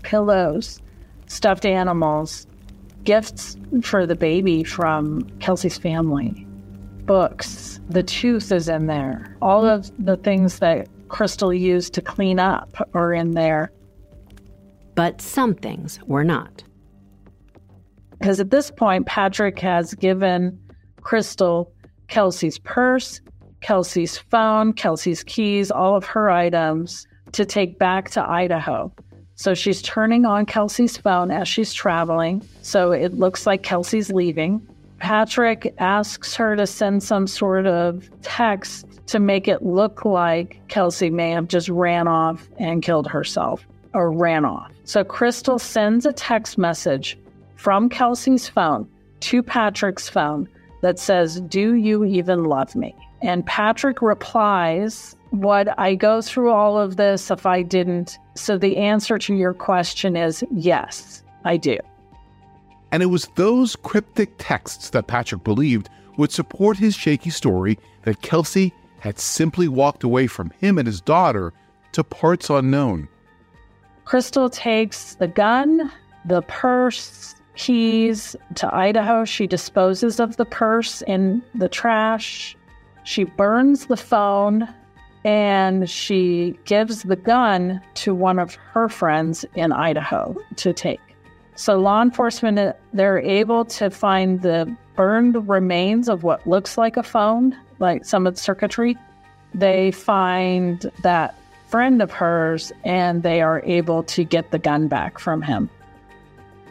[0.03, 0.81] Pillows,
[1.27, 2.47] stuffed animals,
[3.03, 6.47] gifts for the baby from Kelsey's family,
[7.07, 9.37] books, the tooth is in there.
[9.43, 13.71] All of the things that Crystal used to clean up are in there.
[14.95, 16.63] But some things were not.
[18.19, 20.59] Because at this point, Patrick has given
[21.01, 21.73] Crystal
[22.09, 23.21] Kelsey's purse,
[23.63, 28.93] Kelsey's phone, Kelsey's keys, all of her items to take back to Idaho.
[29.35, 32.47] So she's turning on Kelsey's phone as she's traveling.
[32.61, 34.67] So it looks like Kelsey's leaving.
[35.03, 41.11] Patrick asks her to send some sort of text to make it look like Kelsey
[41.11, 44.71] may have just ran off and killed herself or ran off.
[44.85, 47.19] So Crystal sends a text message
[47.57, 48.89] from Kelsey's phone
[49.23, 50.49] to Patrick's phone
[50.83, 52.95] that says, Do you even love me?
[53.23, 58.19] And Patrick replies, Would I go through all of this if I didn't?
[58.37, 61.77] So the answer to your question is yes, I do.
[62.93, 68.21] And it was those cryptic texts that Patrick believed would support his shaky story that
[68.21, 71.55] Kelsey had simply walked away from him and his daughter
[71.93, 73.09] to parts unknown.
[74.05, 75.91] Crystal takes the gun,
[76.27, 79.25] the purse, keys to Idaho.
[79.25, 82.57] She disposes of the purse in the trash.
[83.05, 84.69] She burns the phone
[85.25, 91.01] and she gives the gun to one of her friends in Idaho to take.
[91.55, 96.97] So law enforcement uh, they're able to find the burned remains of what looks like
[96.97, 98.97] a phone, like some of the circuitry.
[99.55, 101.39] They find that
[101.69, 105.71] friend of hers and they are able to get the gun back from him.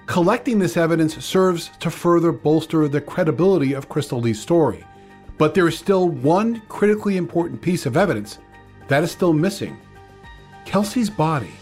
[0.06, 4.84] Collecting this evidence serves to further bolster the credibility of Crystal Lee's story.
[5.38, 8.40] But there is still one critically important piece of evidence
[8.90, 9.80] that is still missing
[10.66, 11.54] Kelsey's body.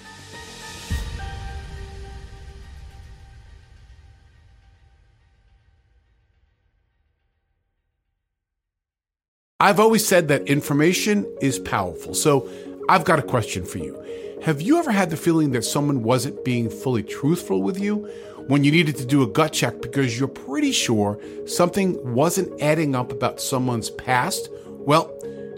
[9.62, 12.50] I've always said that information is powerful, so
[12.88, 14.02] I've got a question for you.
[14.42, 18.08] Have you ever had the feeling that someone wasn't being fully truthful with you
[18.48, 22.96] when you needed to do a gut check because you're pretty sure something wasn't adding
[22.96, 24.48] up about someone's past?
[24.70, 25.14] Well,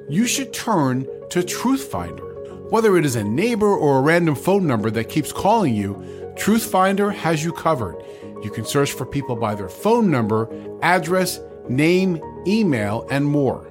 [0.09, 2.71] you should turn to Truthfinder.
[2.71, 5.93] Whether it is a neighbor or a random phone number that keeps calling you,
[6.39, 8.03] Truthfinder has you covered.
[8.43, 10.49] You can search for people by their phone number,
[10.81, 13.70] address, name, email, and more.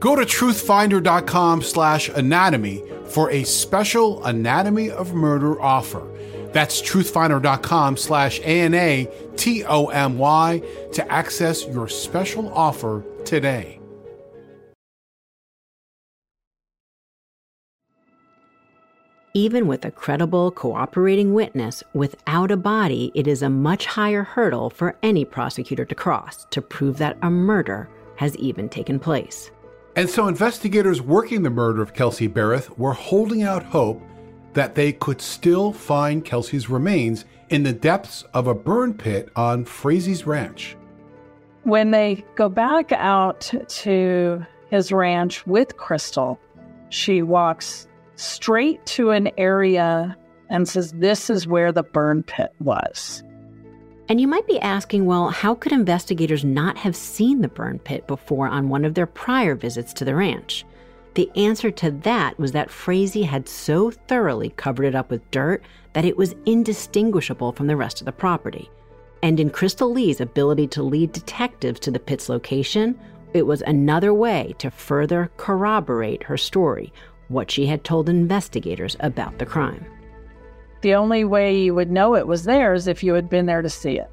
[0.00, 6.06] Go to truthfinder.com slash anatomy for a special Anatomy of Murder offer.
[6.52, 9.02] That's truthfinder.com slash A-N-A-T-O-M-Y
[10.92, 13.74] to access your special offer today.
[19.34, 24.70] Even with a credible cooperating witness without a body, it is a much higher hurdle
[24.70, 29.50] for any prosecutor to cross to prove that a murder has even taken place.
[29.98, 34.00] And so investigators working the murder of Kelsey Berreth were holding out hope
[34.52, 39.64] that they could still find Kelsey's remains in the depths of a burn pit on
[39.64, 40.76] Frazee's ranch.
[41.64, 46.38] When they go back out to his ranch with Crystal,
[46.90, 50.16] she walks straight to an area
[50.48, 53.24] and says, This is where the burn pit was.
[54.08, 58.06] And you might be asking, well, how could investigators not have seen the burn pit
[58.06, 60.64] before on one of their prior visits to the ranch?
[61.14, 65.62] The answer to that was that Frazee had so thoroughly covered it up with dirt
[65.92, 68.70] that it was indistinguishable from the rest of the property.
[69.22, 72.98] And in Crystal Lee's ability to lead detectives to the pit's location,
[73.34, 76.92] it was another way to further corroborate her story,
[77.28, 79.84] what she had told investigators about the crime.
[80.80, 83.62] The only way you would know it was there is if you had been there
[83.62, 84.10] to see it.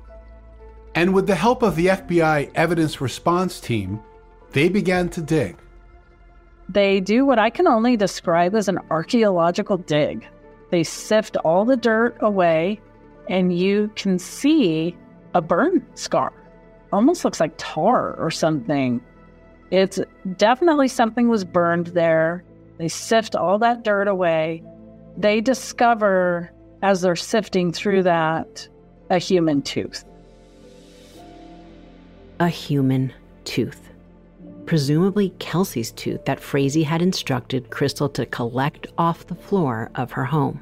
[0.96, 4.00] And with the help of the FBI evidence response team,
[4.52, 5.58] they began to dig.
[6.70, 10.26] They do what I can only describe as an archaeological dig.
[10.72, 12.80] They sift all the dirt away
[13.30, 14.96] and you can see
[15.34, 16.32] a burn scar.
[16.92, 19.02] Almost looks like tar or something.
[19.72, 20.00] It's
[20.38, 22.44] definitely something was burned there.
[22.78, 24.64] They sift all that dirt away.
[25.18, 26.52] They discover,
[26.82, 28.68] as they're sifting through that,
[29.10, 30.04] a human tooth.
[32.40, 33.14] A human
[33.44, 33.90] tooth.
[34.66, 40.26] Presumably Kelsey's tooth that Frazee had instructed Crystal to collect off the floor of her
[40.26, 40.60] home.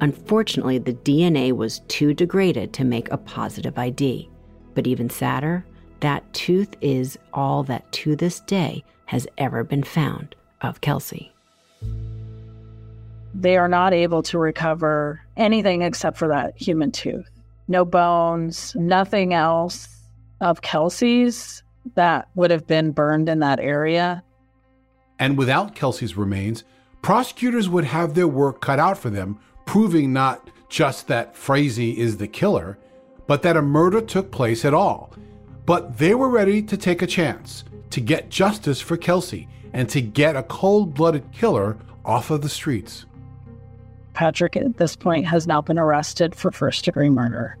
[0.00, 4.28] Unfortunately, the DNA was too degraded to make a positive ID.
[4.74, 5.64] But even sadder,
[6.00, 11.32] that tooth is all that to this day has ever been found of Kelsey.
[13.40, 17.30] They are not able to recover anything except for that human tooth.
[17.68, 19.88] No bones, nothing else
[20.40, 21.62] of Kelsey's
[21.94, 24.24] that would have been burned in that area.
[25.20, 26.64] And without Kelsey's remains,
[27.00, 32.16] prosecutors would have their work cut out for them, proving not just that Frazee is
[32.16, 32.76] the killer,
[33.28, 35.12] but that a murder took place at all.
[35.64, 40.00] But they were ready to take a chance to get justice for Kelsey and to
[40.00, 43.04] get a cold blooded killer off of the streets.
[44.18, 47.56] Patrick, at this point, has now been arrested for first degree murder.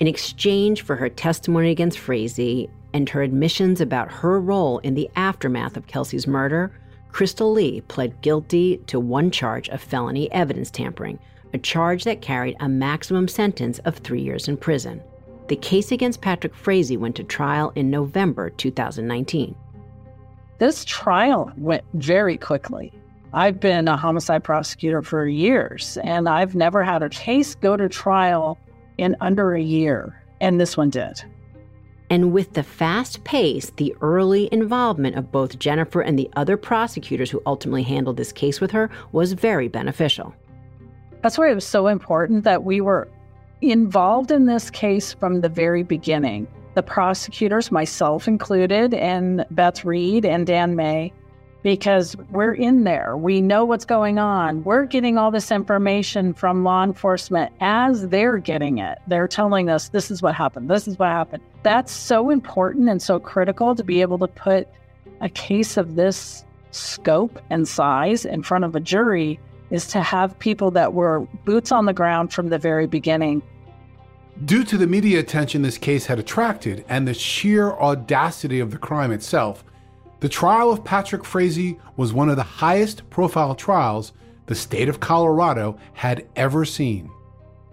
[0.00, 5.08] In exchange for her testimony against Frazee and her admissions about her role in the
[5.16, 6.78] aftermath of Kelsey's murder,
[7.08, 11.18] Crystal Lee pled guilty to one charge of felony evidence tampering,
[11.54, 15.02] a charge that carried a maximum sentence of three years in prison.
[15.48, 19.54] The case against Patrick Frazee went to trial in November 2019.
[20.58, 22.92] This trial went very quickly.
[23.32, 27.88] I've been a homicide prosecutor for years, and I've never had a case go to
[27.88, 28.58] trial
[28.98, 31.22] in under a year, and this one did.
[32.08, 37.30] And with the fast pace, the early involvement of both Jennifer and the other prosecutors
[37.30, 40.32] who ultimately handled this case with her was very beneficial.
[41.22, 43.08] That's why it was so important that we were
[43.60, 46.46] involved in this case from the very beginning.
[46.74, 51.12] The prosecutors, myself included, and Beth Reed and Dan May,
[51.66, 52.32] because mm-hmm.
[52.32, 53.16] we're in there.
[53.16, 54.62] We know what's going on.
[54.62, 58.98] We're getting all this information from law enforcement as they're getting it.
[59.08, 61.42] They're telling us this is what happened, this is what happened.
[61.64, 64.68] That's so important and so critical to be able to put
[65.20, 69.40] a case of this scope and size in front of a jury
[69.70, 73.42] is to have people that were boots on the ground from the very beginning.
[74.44, 78.78] Due to the media attention this case had attracted and the sheer audacity of the
[78.78, 79.64] crime itself,
[80.20, 84.12] the trial of Patrick Frazee was one of the highest profile trials
[84.46, 87.10] the state of Colorado had ever seen.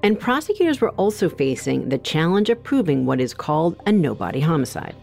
[0.01, 4.95] And prosecutors were also facing the challenge of proving what is called a nobody homicide.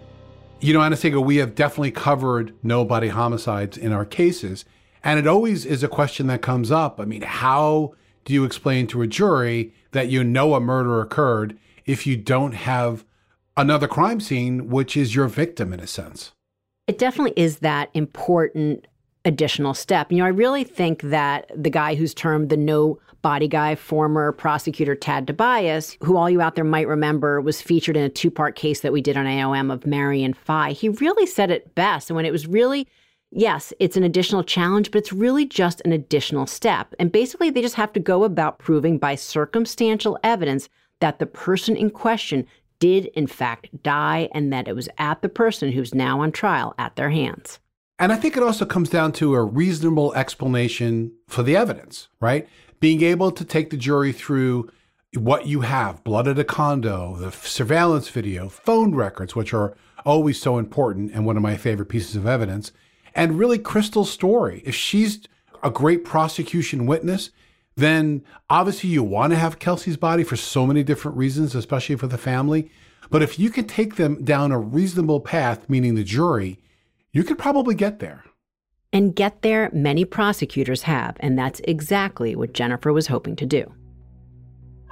[0.60, 4.66] You know, Anastasia, we have definitely covered nobody homicides in our cases.
[5.02, 7.00] And it always is a question that comes up.
[7.00, 7.94] I mean, how
[8.26, 12.52] do you explain to a jury that you know a murder occurred if you don't
[12.52, 13.06] have
[13.56, 16.32] another crime scene, which is your victim in a sense?
[16.90, 18.88] It definitely is that important
[19.24, 20.10] additional step.
[20.10, 24.32] You know, I really think that the guy who's termed the no body guy, former
[24.32, 28.28] prosecutor Tad DiBiase, who all you out there might remember was featured in a two
[28.28, 32.10] part case that we did on AOM of Marion Fye, he really said it best.
[32.10, 32.88] And when it was really,
[33.30, 36.92] yes, it's an additional challenge, but it's really just an additional step.
[36.98, 40.68] And basically, they just have to go about proving by circumstantial evidence
[40.98, 42.48] that the person in question
[42.80, 46.74] did in fact die and that it was at the person who's now on trial
[46.78, 47.60] at their hands.
[47.98, 52.48] And I think it also comes down to a reasonable explanation for the evidence, right?
[52.80, 54.70] Being able to take the jury through
[55.14, 59.76] what you have blood at a condo, the surveillance video, phone records, which are
[60.06, 62.72] always so important and one of my favorite pieces of evidence,
[63.14, 64.62] and really Crystal's story.
[64.64, 65.20] If she's
[65.62, 67.30] a great prosecution witness,
[67.80, 72.06] then obviously you want to have Kelsey's body for so many different reasons, especially for
[72.06, 72.70] the family.
[73.10, 76.60] But if you can take them down a reasonable path, meaning the jury,
[77.12, 78.24] you could probably get there.
[78.92, 83.72] And get there, many prosecutors have, and that's exactly what Jennifer was hoping to do.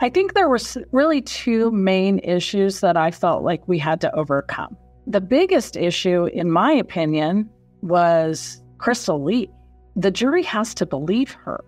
[0.01, 0.61] I think there were
[0.93, 4.77] really two main issues that I felt like we had to overcome.
[5.09, 7.51] The biggest issue, in my opinion,
[7.83, 9.51] was Crystal Lee.
[9.97, 11.65] The jury has to believe her.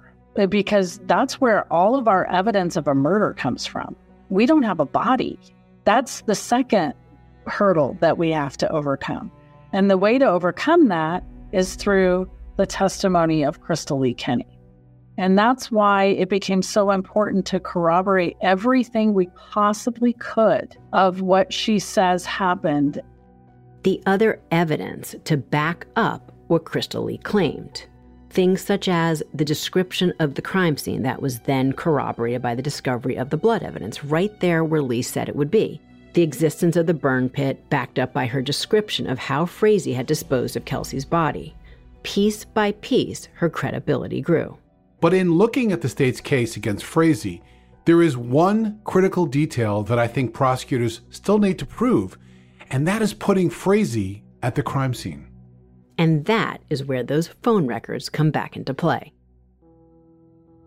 [0.48, 3.96] Because that's where all of our evidence of a murder comes from.
[4.28, 5.38] We don't have a body.
[5.84, 6.94] That's the second
[7.46, 9.30] hurdle that we have to overcome.
[9.72, 14.46] And the way to overcome that is through the testimony of Crystal Lee Kenney.
[15.16, 21.52] And that's why it became so important to corroborate everything we possibly could of what
[21.52, 23.02] she says happened.
[23.82, 27.86] The other evidence to back up what Crystal Lee claimed
[28.30, 32.62] Things such as the description of the crime scene that was then corroborated by the
[32.62, 35.80] discovery of the blood evidence right there where Lee said it would be.
[36.12, 40.06] The existence of the burn pit backed up by her description of how Frazee had
[40.06, 41.56] disposed of Kelsey's body.
[42.04, 44.56] Piece by piece, her credibility grew.
[45.00, 47.42] But in looking at the state's case against Frazee,
[47.84, 52.16] there is one critical detail that I think prosecutors still need to prove,
[52.70, 55.29] and that is putting Frazee at the crime scene.
[56.00, 59.12] And that is where those phone records come back into play.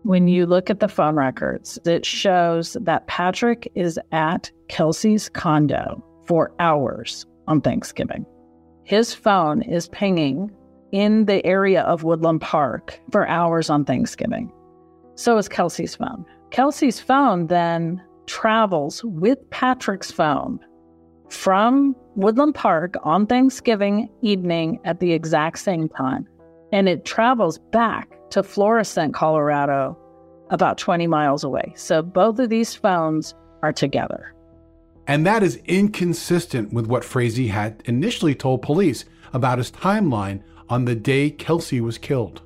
[0.04, 6.04] When you look at the phone records, it shows that Patrick is at Kelsey's condo
[6.24, 8.24] for hours on Thanksgiving.
[8.84, 10.52] His phone is pinging
[10.92, 14.52] in the area of Woodland Park for hours on Thanksgiving.
[15.16, 16.24] So is Kelsey's phone.
[16.52, 20.60] Kelsey's phone then travels with Patrick's phone
[21.28, 26.28] from Woodland Park on Thanksgiving evening at the exact same time.
[26.72, 29.98] And it travels back to Florissant, Colorado,
[30.50, 31.72] about 20 miles away.
[31.76, 34.34] So both of these phones are together.
[35.06, 40.84] And that is inconsistent with what Frazee had initially told police about his timeline on
[40.84, 42.42] the day Kelsey was killed.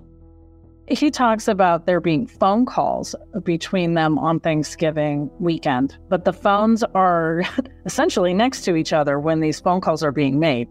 [0.90, 6.82] He talks about there being phone calls between them on Thanksgiving weekend, but the phones
[6.94, 7.42] are
[7.84, 10.66] essentially next to each other when these phone calls are being made.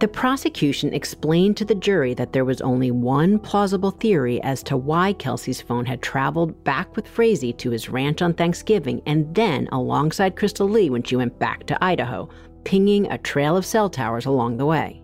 [0.00, 4.76] The prosecution explained to the jury that there was only one plausible theory as to
[4.78, 9.68] why Kelsey's phone had traveled back with Frazee to his ranch on Thanksgiving and then
[9.70, 12.28] alongside Crystal Lee when she went back to Idaho,
[12.64, 15.02] pinging a trail of cell towers along the way.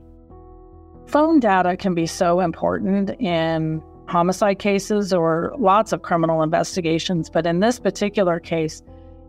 [1.07, 7.46] Phone data can be so important in homicide cases or lots of criminal investigations, but
[7.46, 8.82] in this particular case,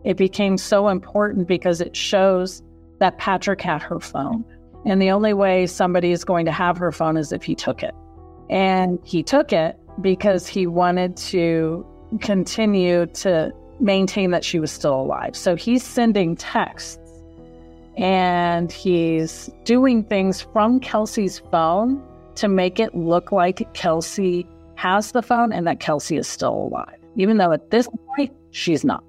[0.04, 2.62] it became so important because it shows
[2.98, 4.44] that Patrick had her phone.
[4.84, 7.82] And the only way somebody is going to have her phone is if he took
[7.82, 7.94] it.
[8.50, 11.86] And he took it because he wanted to
[12.20, 15.36] continue to maintain that she was still alive.
[15.36, 16.98] So he's sending texts
[17.96, 22.02] and he's doing things from Kelsey's phone
[22.36, 24.46] to make it look like Kelsey
[24.76, 28.84] has the phone and that Kelsey is still alive, even though at this point she's
[28.84, 29.04] not.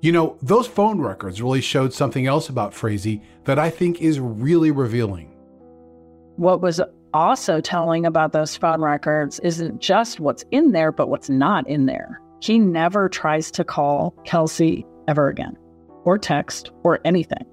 [0.00, 4.18] You know, those phone records really showed something else about Frazee that I think is
[4.18, 5.28] really revealing.
[6.36, 6.80] What was
[7.14, 11.86] also telling about those phone records isn't just what's in there, but what's not in
[11.86, 12.20] there.
[12.40, 15.56] He never tries to call Kelsey ever again,
[16.04, 17.46] or text, or anything.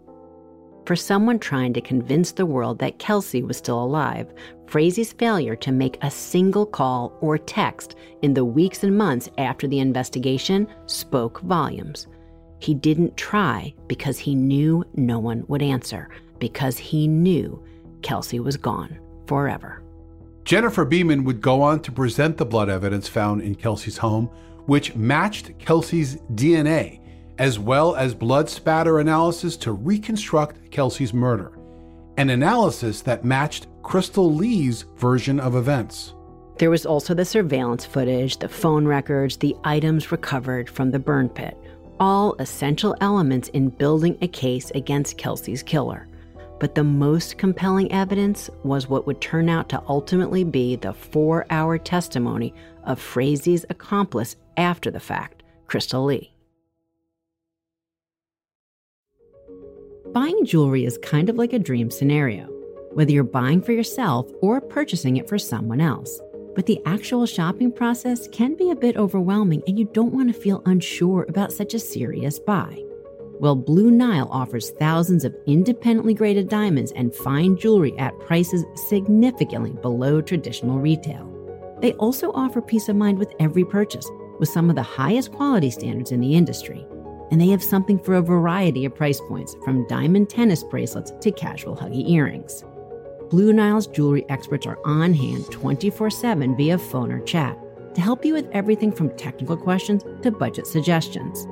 [0.86, 4.34] For someone trying to convince the world that Kelsey was still alive,
[4.70, 9.68] Frazee's failure to make a single call or text in the weeks and months after
[9.68, 12.06] the investigation spoke volumes.
[12.60, 17.64] He didn't try because he knew no one would answer, because he knew
[18.04, 19.82] Kelsey was gone forever.
[20.44, 24.28] Jennifer Viehman would go on to present the blood evidence found in Kelsey's home,
[24.68, 27.00] which matched Kelsey's DNA,
[27.40, 31.54] as well as blood spatter analysis to reconstruct Kelsey's murder,
[32.18, 36.14] an analysis that matched Crystal Lee's version of events.
[36.60, 41.28] There was also the surveillance footage, the phone records, the items recovered from the burn
[41.28, 41.58] pit
[42.00, 46.08] all essential elements in building a case against Kelsey's killer.
[46.60, 51.48] But the most compelling evidence was what would turn out to ultimately be the four
[51.50, 56.32] hour testimony of Frazee's accomplice after the fact, Crystal Lee.
[60.14, 62.59] Buying jewelry is kind of like a dream scenario,
[62.94, 66.22] whether you're buying for yourself or purchasing it for someone else
[66.60, 70.38] but the actual shopping process can be a bit overwhelming and you don't want to
[70.38, 72.84] feel unsure about such a serious buy.
[73.40, 79.72] Well, Blue Nile offers thousands of independently graded diamonds and fine jewelry at prices significantly
[79.82, 81.26] below traditional retail.
[81.80, 85.70] They also offer peace of mind with every purchase, with some of the highest quality
[85.70, 86.86] standards in the industry.
[87.32, 91.32] And they have something for a variety of price points, from diamond tennis bracelets to
[91.32, 92.66] casual huggy earrings.
[93.30, 97.56] Blue Nile's jewelry experts are on hand 24 7 via phone or chat
[97.94, 101.44] to help you with everything from technical questions to budget suggestions.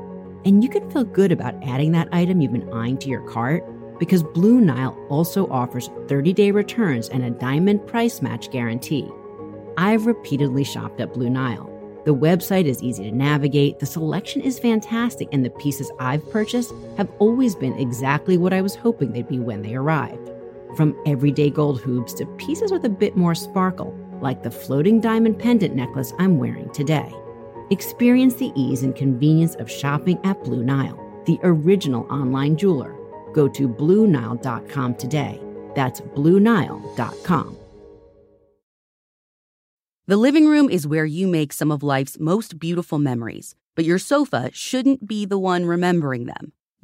[0.43, 3.63] And you can feel good about adding that item you've been eyeing to your cart
[3.99, 9.07] because Blue Nile also offers 30 day returns and a diamond price match guarantee.
[9.78, 11.71] I've repeatedly shopped at Blue Nile.
[12.05, 16.73] The website is easy to navigate, the selection is fantastic, and the pieces I've purchased
[16.95, 20.32] have always been exactly what I was hoping they'd be when they arrived
[20.76, 25.39] from everyday gold hoops to pieces with a bit more sparkle, like the floating diamond
[25.39, 27.13] pendant necklace I'm wearing today.
[27.70, 32.95] Experience the ease and convenience of shopping at Blue Nile, the original online jeweler.
[33.34, 35.41] Go to BlueNile.com today.
[35.76, 37.57] That's BlueNile.com.
[40.07, 43.99] The living room is where you make some of life's most beautiful memories, but your
[43.99, 46.53] sofa shouldn't be the one remembering them.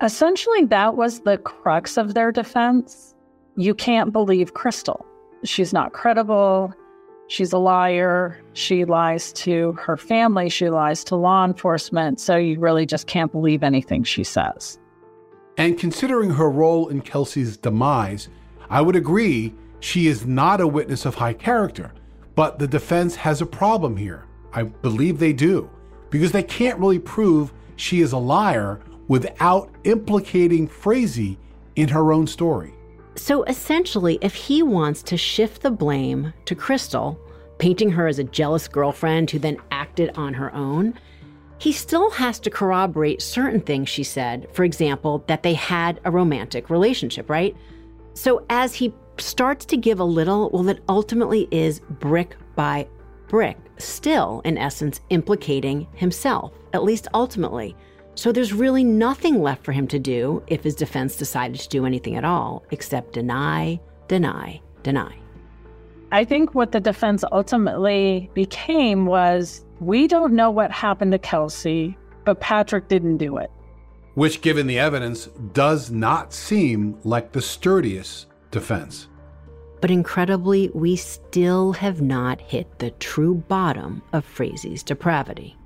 [0.00, 3.14] Essentially, that was the crux of their defense.
[3.56, 5.04] You can't believe Crystal.
[5.44, 6.72] She's not credible.
[7.26, 8.40] She's a liar.
[8.52, 10.48] She lies to her family.
[10.48, 12.20] She lies to law enforcement.
[12.20, 14.78] So you really just can't believe anything she says.
[15.56, 18.28] And considering her role in Kelsey's demise,
[18.70, 21.92] I would agree she is not a witness of high character.
[22.36, 24.24] But the defense has a problem here.
[24.52, 25.68] I believe they do,
[26.10, 31.38] because they can't really prove she is a liar without implicating Frazee
[31.76, 32.74] in her own story.
[33.16, 37.18] So essentially, if he wants to shift the blame to Crystal,
[37.58, 40.94] painting her as a jealous girlfriend who then acted on her own,
[41.58, 44.46] he still has to corroborate certain things she said.
[44.52, 47.56] For example, that they had a romantic relationship, right?
[48.14, 52.86] So as he starts to give a little, well, it ultimately is brick by
[53.26, 57.76] brick, still, in essence, implicating himself, at least ultimately.
[58.18, 61.86] So there's really nothing left for him to do if his defense decided to do
[61.86, 65.16] anything at all except deny, deny, deny.
[66.10, 71.96] I think what the defense ultimately became was we don't know what happened to Kelsey,
[72.24, 73.52] but Patrick didn't do it.
[74.14, 79.06] Which, given the evidence, does not seem like the sturdiest defense.
[79.80, 85.57] But incredibly, we still have not hit the true bottom of Frazee's depravity.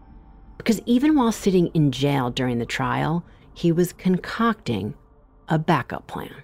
[0.59, 3.25] Because even while sitting in jail during the trial,
[3.55, 4.95] he was concocting
[5.49, 6.35] a backup plan.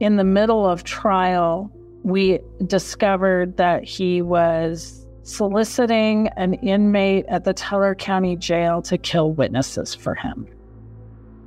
[0.00, 1.70] In the middle of trial,
[2.02, 9.32] we discovered that he was soliciting an inmate at the Teller County Jail to kill
[9.32, 10.46] witnesses for him.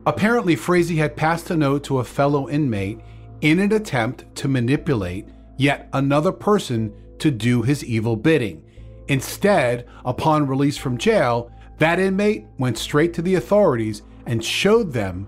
[0.06, 3.00] Apparently, Frazee had passed a note to a fellow inmate
[3.42, 8.64] in an attempt to manipulate yet another person to do his evil bidding.
[9.08, 15.28] Instead, upon release from jail, that inmate went straight to the authorities and showed them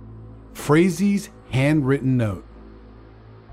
[0.54, 2.46] Frazee's handwritten note.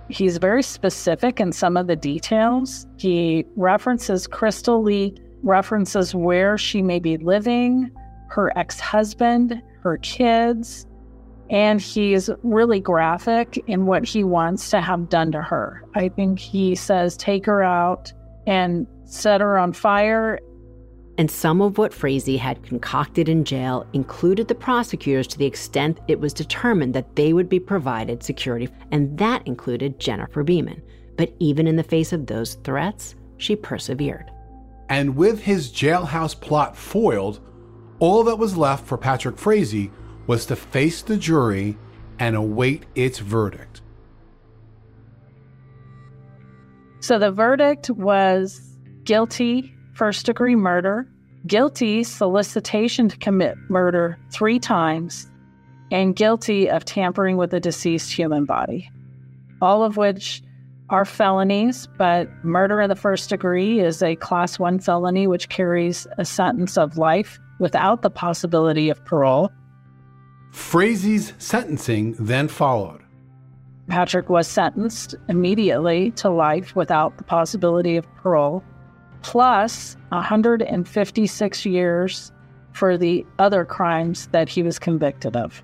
[0.09, 2.87] He's very specific in some of the details.
[2.97, 7.91] He references Crystal Lee, references where she may be living,
[8.29, 10.87] her ex husband, her kids,
[11.51, 15.85] and he's really graphic in what he wants to have done to her.
[15.95, 18.13] I think he says, take her out
[18.47, 20.39] and set her on fire.
[21.19, 26.01] And some of what Frazee had concocted in jail included the prosecutors to the extent
[26.09, 30.83] it was determined that they would be provided security, and that included Jennifer Viehman.
[31.17, 34.31] But even in the face of those threats, she persevered.
[34.91, 37.41] And with his jailhouse plot foiled,
[37.99, 39.91] all that was left for Patrick Frazee
[40.27, 41.79] was to face the jury
[42.19, 43.81] and await its verdict.
[47.01, 48.66] So the verdict was
[49.07, 51.09] guilty first degree murder,
[51.47, 55.31] guilty solicitation to commit murder three times,
[55.91, 58.91] and guilty of tampering with a deceased human body.
[59.63, 60.43] All of which
[60.91, 66.07] are felonies, but murder in the first degree is a class one felony, which carries
[66.19, 69.51] a sentence of life without the possibility of parole.
[70.51, 73.03] Frazee's sentencing then followed.
[73.89, 78.65] Patrick was sentenced immediately to life without the possibility of parole,
[79.23, 82.33] plus 156 years
[82.73, 85.63] for the other crimes that he was convicted of.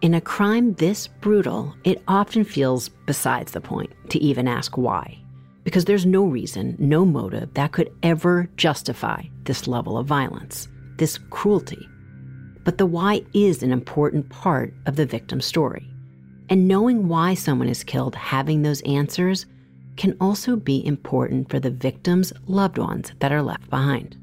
[0.00, 5.18] In a crime this brutal, it often feels besides the point to even ask why,
[5.64, 10.68] because there's no reason, no motive that could ever justify this level of violence,
[10.98, 11.88] this cruelty.
[12.64, 15.90] But the why is an important part of the victim's story.
[16.48, 19.46] And knowing why someone is killed, having those answers,
[19.98, 24.16] can also be important for the victim's loved ones that are left behind.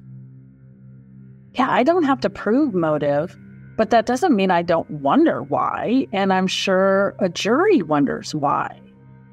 [1.54, 3.38] Yeah, I don't have to prove motive,
[3.78, 6.08] but that doesn't mean I don't wonder why.
[6.12, 8.80] And I'm sure a jury wonders why.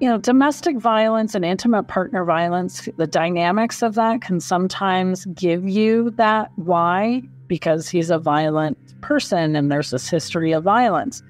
[0.01, 5.69] You know, domestic violence and intimate partner violence, the dynamics of that can sometimes give
[5.69, 11.23] you that why because he's a violent person and there's this history of violence.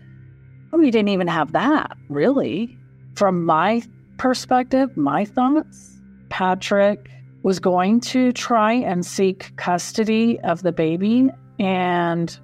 [0.72, 2.78] Oh, we didn't even have that, really.
[3.14, 3.82] From my
[4.16, 7.10] perspective, my thoughts, Patrick
[7.42, 11.30] was going to try and seek custody of the baby.
[11.58, 12.38] And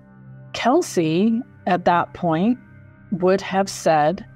[0.53, 2.59] Kelsey, at that point,
[3.13, 4.27] would have said,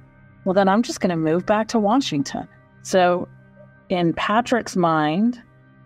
[0.44, 2.48] Well, then I'm just going to move back to Washington.
[2.82, 3.28] So,
[3.88, 5.40] in Patrick's mind,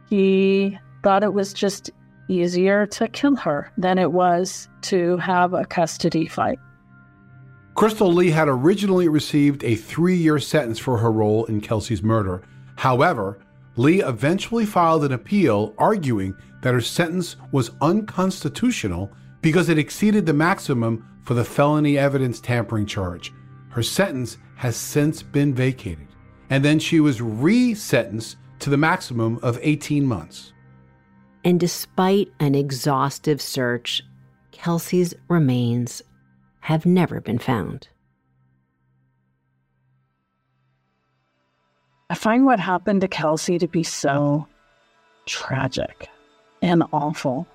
[0.09, 1.91] he thought it was just
[2.29, 6.59] easier to kill her than it was to have a custody fight.
[7.77, 12.43] Crystal Lee had originally received a three year sentence for her role in Kelsey's murder.
[12.77, 13.39] However,
[13.77, 19.13] Lee eventually filed an appeal arguing that her sentence was unconstitutional
[19.43, 23.35] because it exceeded the maximum for the felony evidence tampering charge.
[23.69, 26.09] Her sentence has since been vacated,
[26.49, 30.55] and then she was re sentenced to the maximum of 18 months.
[31.45, 34.03] And despite an exhaustive search,
[34.51, 36.03] Kelsey's remains
[36.67, 37.87] have never been found.
[42.11, 44.49] I find what happened to Kelsey to be so
[45.27, 46.09] tragic
[46.63, 47.47] and awful.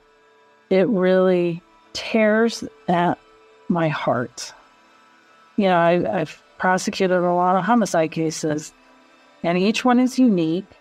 [0.70, 3.20] It really tears at
[3.68, 4.54] my heart.
[5.58, 8.72] You know, I, have prosecuted a lot of homicide cases,
[9.44, 10.72] and each one is unique.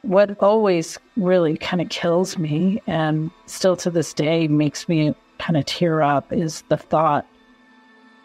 [0.00, 5.58] What always really kind of kills me, and still to this day makes me kind
[5.58, 7.26] of tear up, is the thought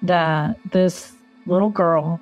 [0.04, 1.14] that this
[1.46, 2.20] little girl,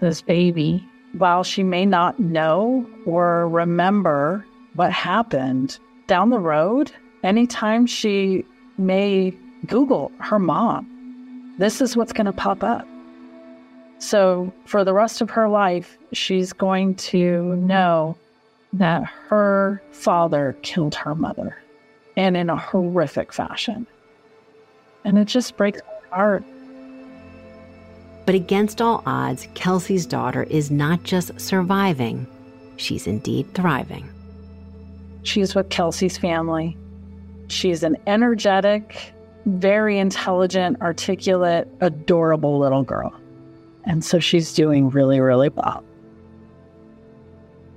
[0.00, 0.86] this baby,
[1.18, 8.44] while she may not know or remember what happened down the road, anytime she
[8.78, 9.34] may
[9.66, 12.86] Google her mom, this is what's going to pop up.
[13.98, 18.16] So, for the rest of her life, she's going to know
[18.74, 21.56] that her father killed her mother
[22.16, 23.86] and in a horrific fashion.
[25.04, 26.44] And it just breaks my heart.
[28.26, 32.26] But against all odds, Kelsey's daughter is not just surviving,
[32.76, 34.08] she's indeed thriving.
[35.22, 36.76] She's with Kelsey's family.
[37.48, 39.12] She's an energetic,
[39.46, 43.14] very intelligent, articulate, adorable little girl.
[43.84, 45.84] And so she's doing really, really well.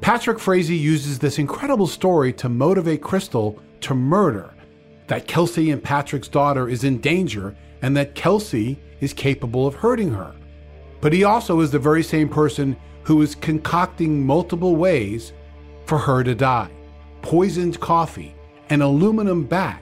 [0.02, 4.52] Patrick Frazee uses this incredible story to motivate Crystal to murder,
[5.08, 10.12] that Kelsey and Patrick's daughter is in danger, and that Kelsey is capable of hurting
[10.12, 10.34] her.
[11.02, 15.34] But he also is the very same person who is concocting multiple ways
[15.86, 16.70] for her to die
[17.22, 18.34] poisoned coffee,
[18.70, 19.82] an aluminum bat.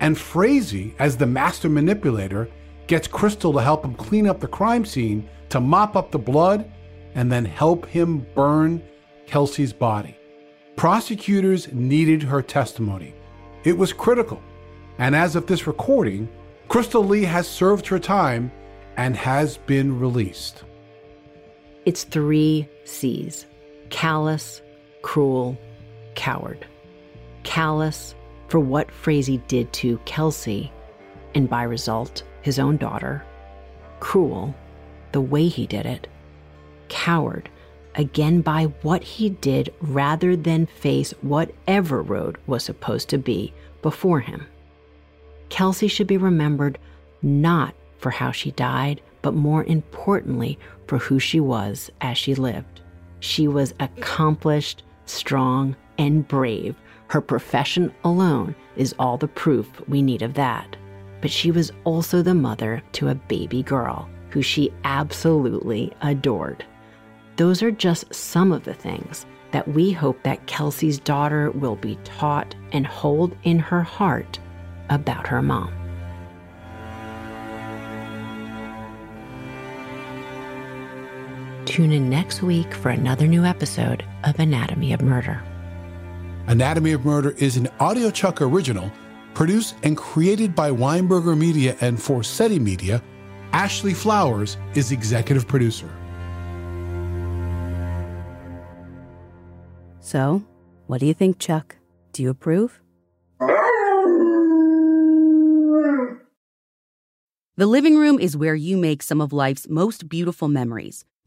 [0.00, 2.48] And Frazee, as the master manipulator,
[2.86, 6.70] gets Crystal to help him clean up the crime scene, to mop up the blood,
[7.14, 8.82] and then help him burn
[9.26, 10.16] Kelsey's body.
[10.76, 13.14] Prosecutors needed her testimony.
[13.64, 14.40] It was critical.
[14.98, 16.28] And as of this recording,
[16.68, 18.52] Crystal Lee has served her time
[18.98, 20.64] and has been released.
[21.86, 23.46] It's three C's
[23.88, 24.60] callous,
[25.00, 25.56] cruel,
[26.14, 26.66] coward.
[27.44, 28.14] Callous
[28.48, 30.70] for what Frazee did to Kelsey,
[31.34, 33.24] and by result, his own daughter.
[34.00, 34.54] Cruel,
[35.12, 36.06] the way he did it.
[36.88, 37.48] Coward,
[37.94, 44.20] again by what he did rather than face whatever road was supposed to be before
[44.20, 44.46] him.
[45.48, 46.78] Kelsey should be remembered
[47.22, 52.80] not for how she died, but more importantly, for who she was as she lived.
[53.20, 56.76] She was accomplished, strong, and brave.
[57.08, 60.76] Her profession alone is all the proof we need of that.
[61.20, 66.64] But she was also the mother to a baby girl who she absolutely adored.
[67.36, 71.96] Those are just some of the things that we hope that Kelsey's daughter will be
[72.04, 74.38] taught and hold in her heart
[74.90, 75.72] about her mom.
[81.68, 85.42] Tune in next week for another new episode of Anatomy of Murder.
[86.46, 88.90] Anatomy of Murder is an Audio Chuck original
[89.34, 93.02] produced and created by Weinberger Media and Forsetti Media.
[93.52, 95.90] Ashley Flowers is executive producer.
[100.00, 100.42] So,
[100.86, 101.76] what do you think, Chuck?
[102.14, 102.80] Do you approve?
[107.58, 111.04] The living room is where you make some of life's most beautiful memories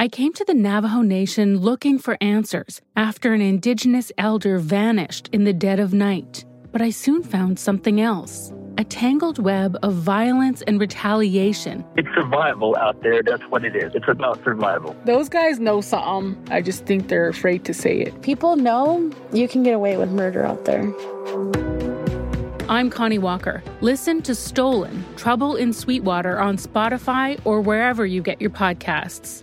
[0.00, 5.42] I came to the Navajo Nation looking for answers after an indigenous elder vanished in
[5.42, 9.94] the dead of night, but But I soon found something else a tangled web of
[9.94, 11.84] violence and retaliation.
[11.96, 13.24] It's survival out there.
[13.24, 13.92] That's what it is.
[13.96, 14.94] It's about survival.
[15.04, 16.40] Those guys know something.
[16.52, 18.22] I just think they're afraid to say it.
[18.22, 20.84] People know you can get away with murder out there.
[22.68, 23.64] I'm Connie Walker.
[23.80, 29.42] Listen to Stolen Trouble in Sweetwater on Spotify or wherever you get your podcasts.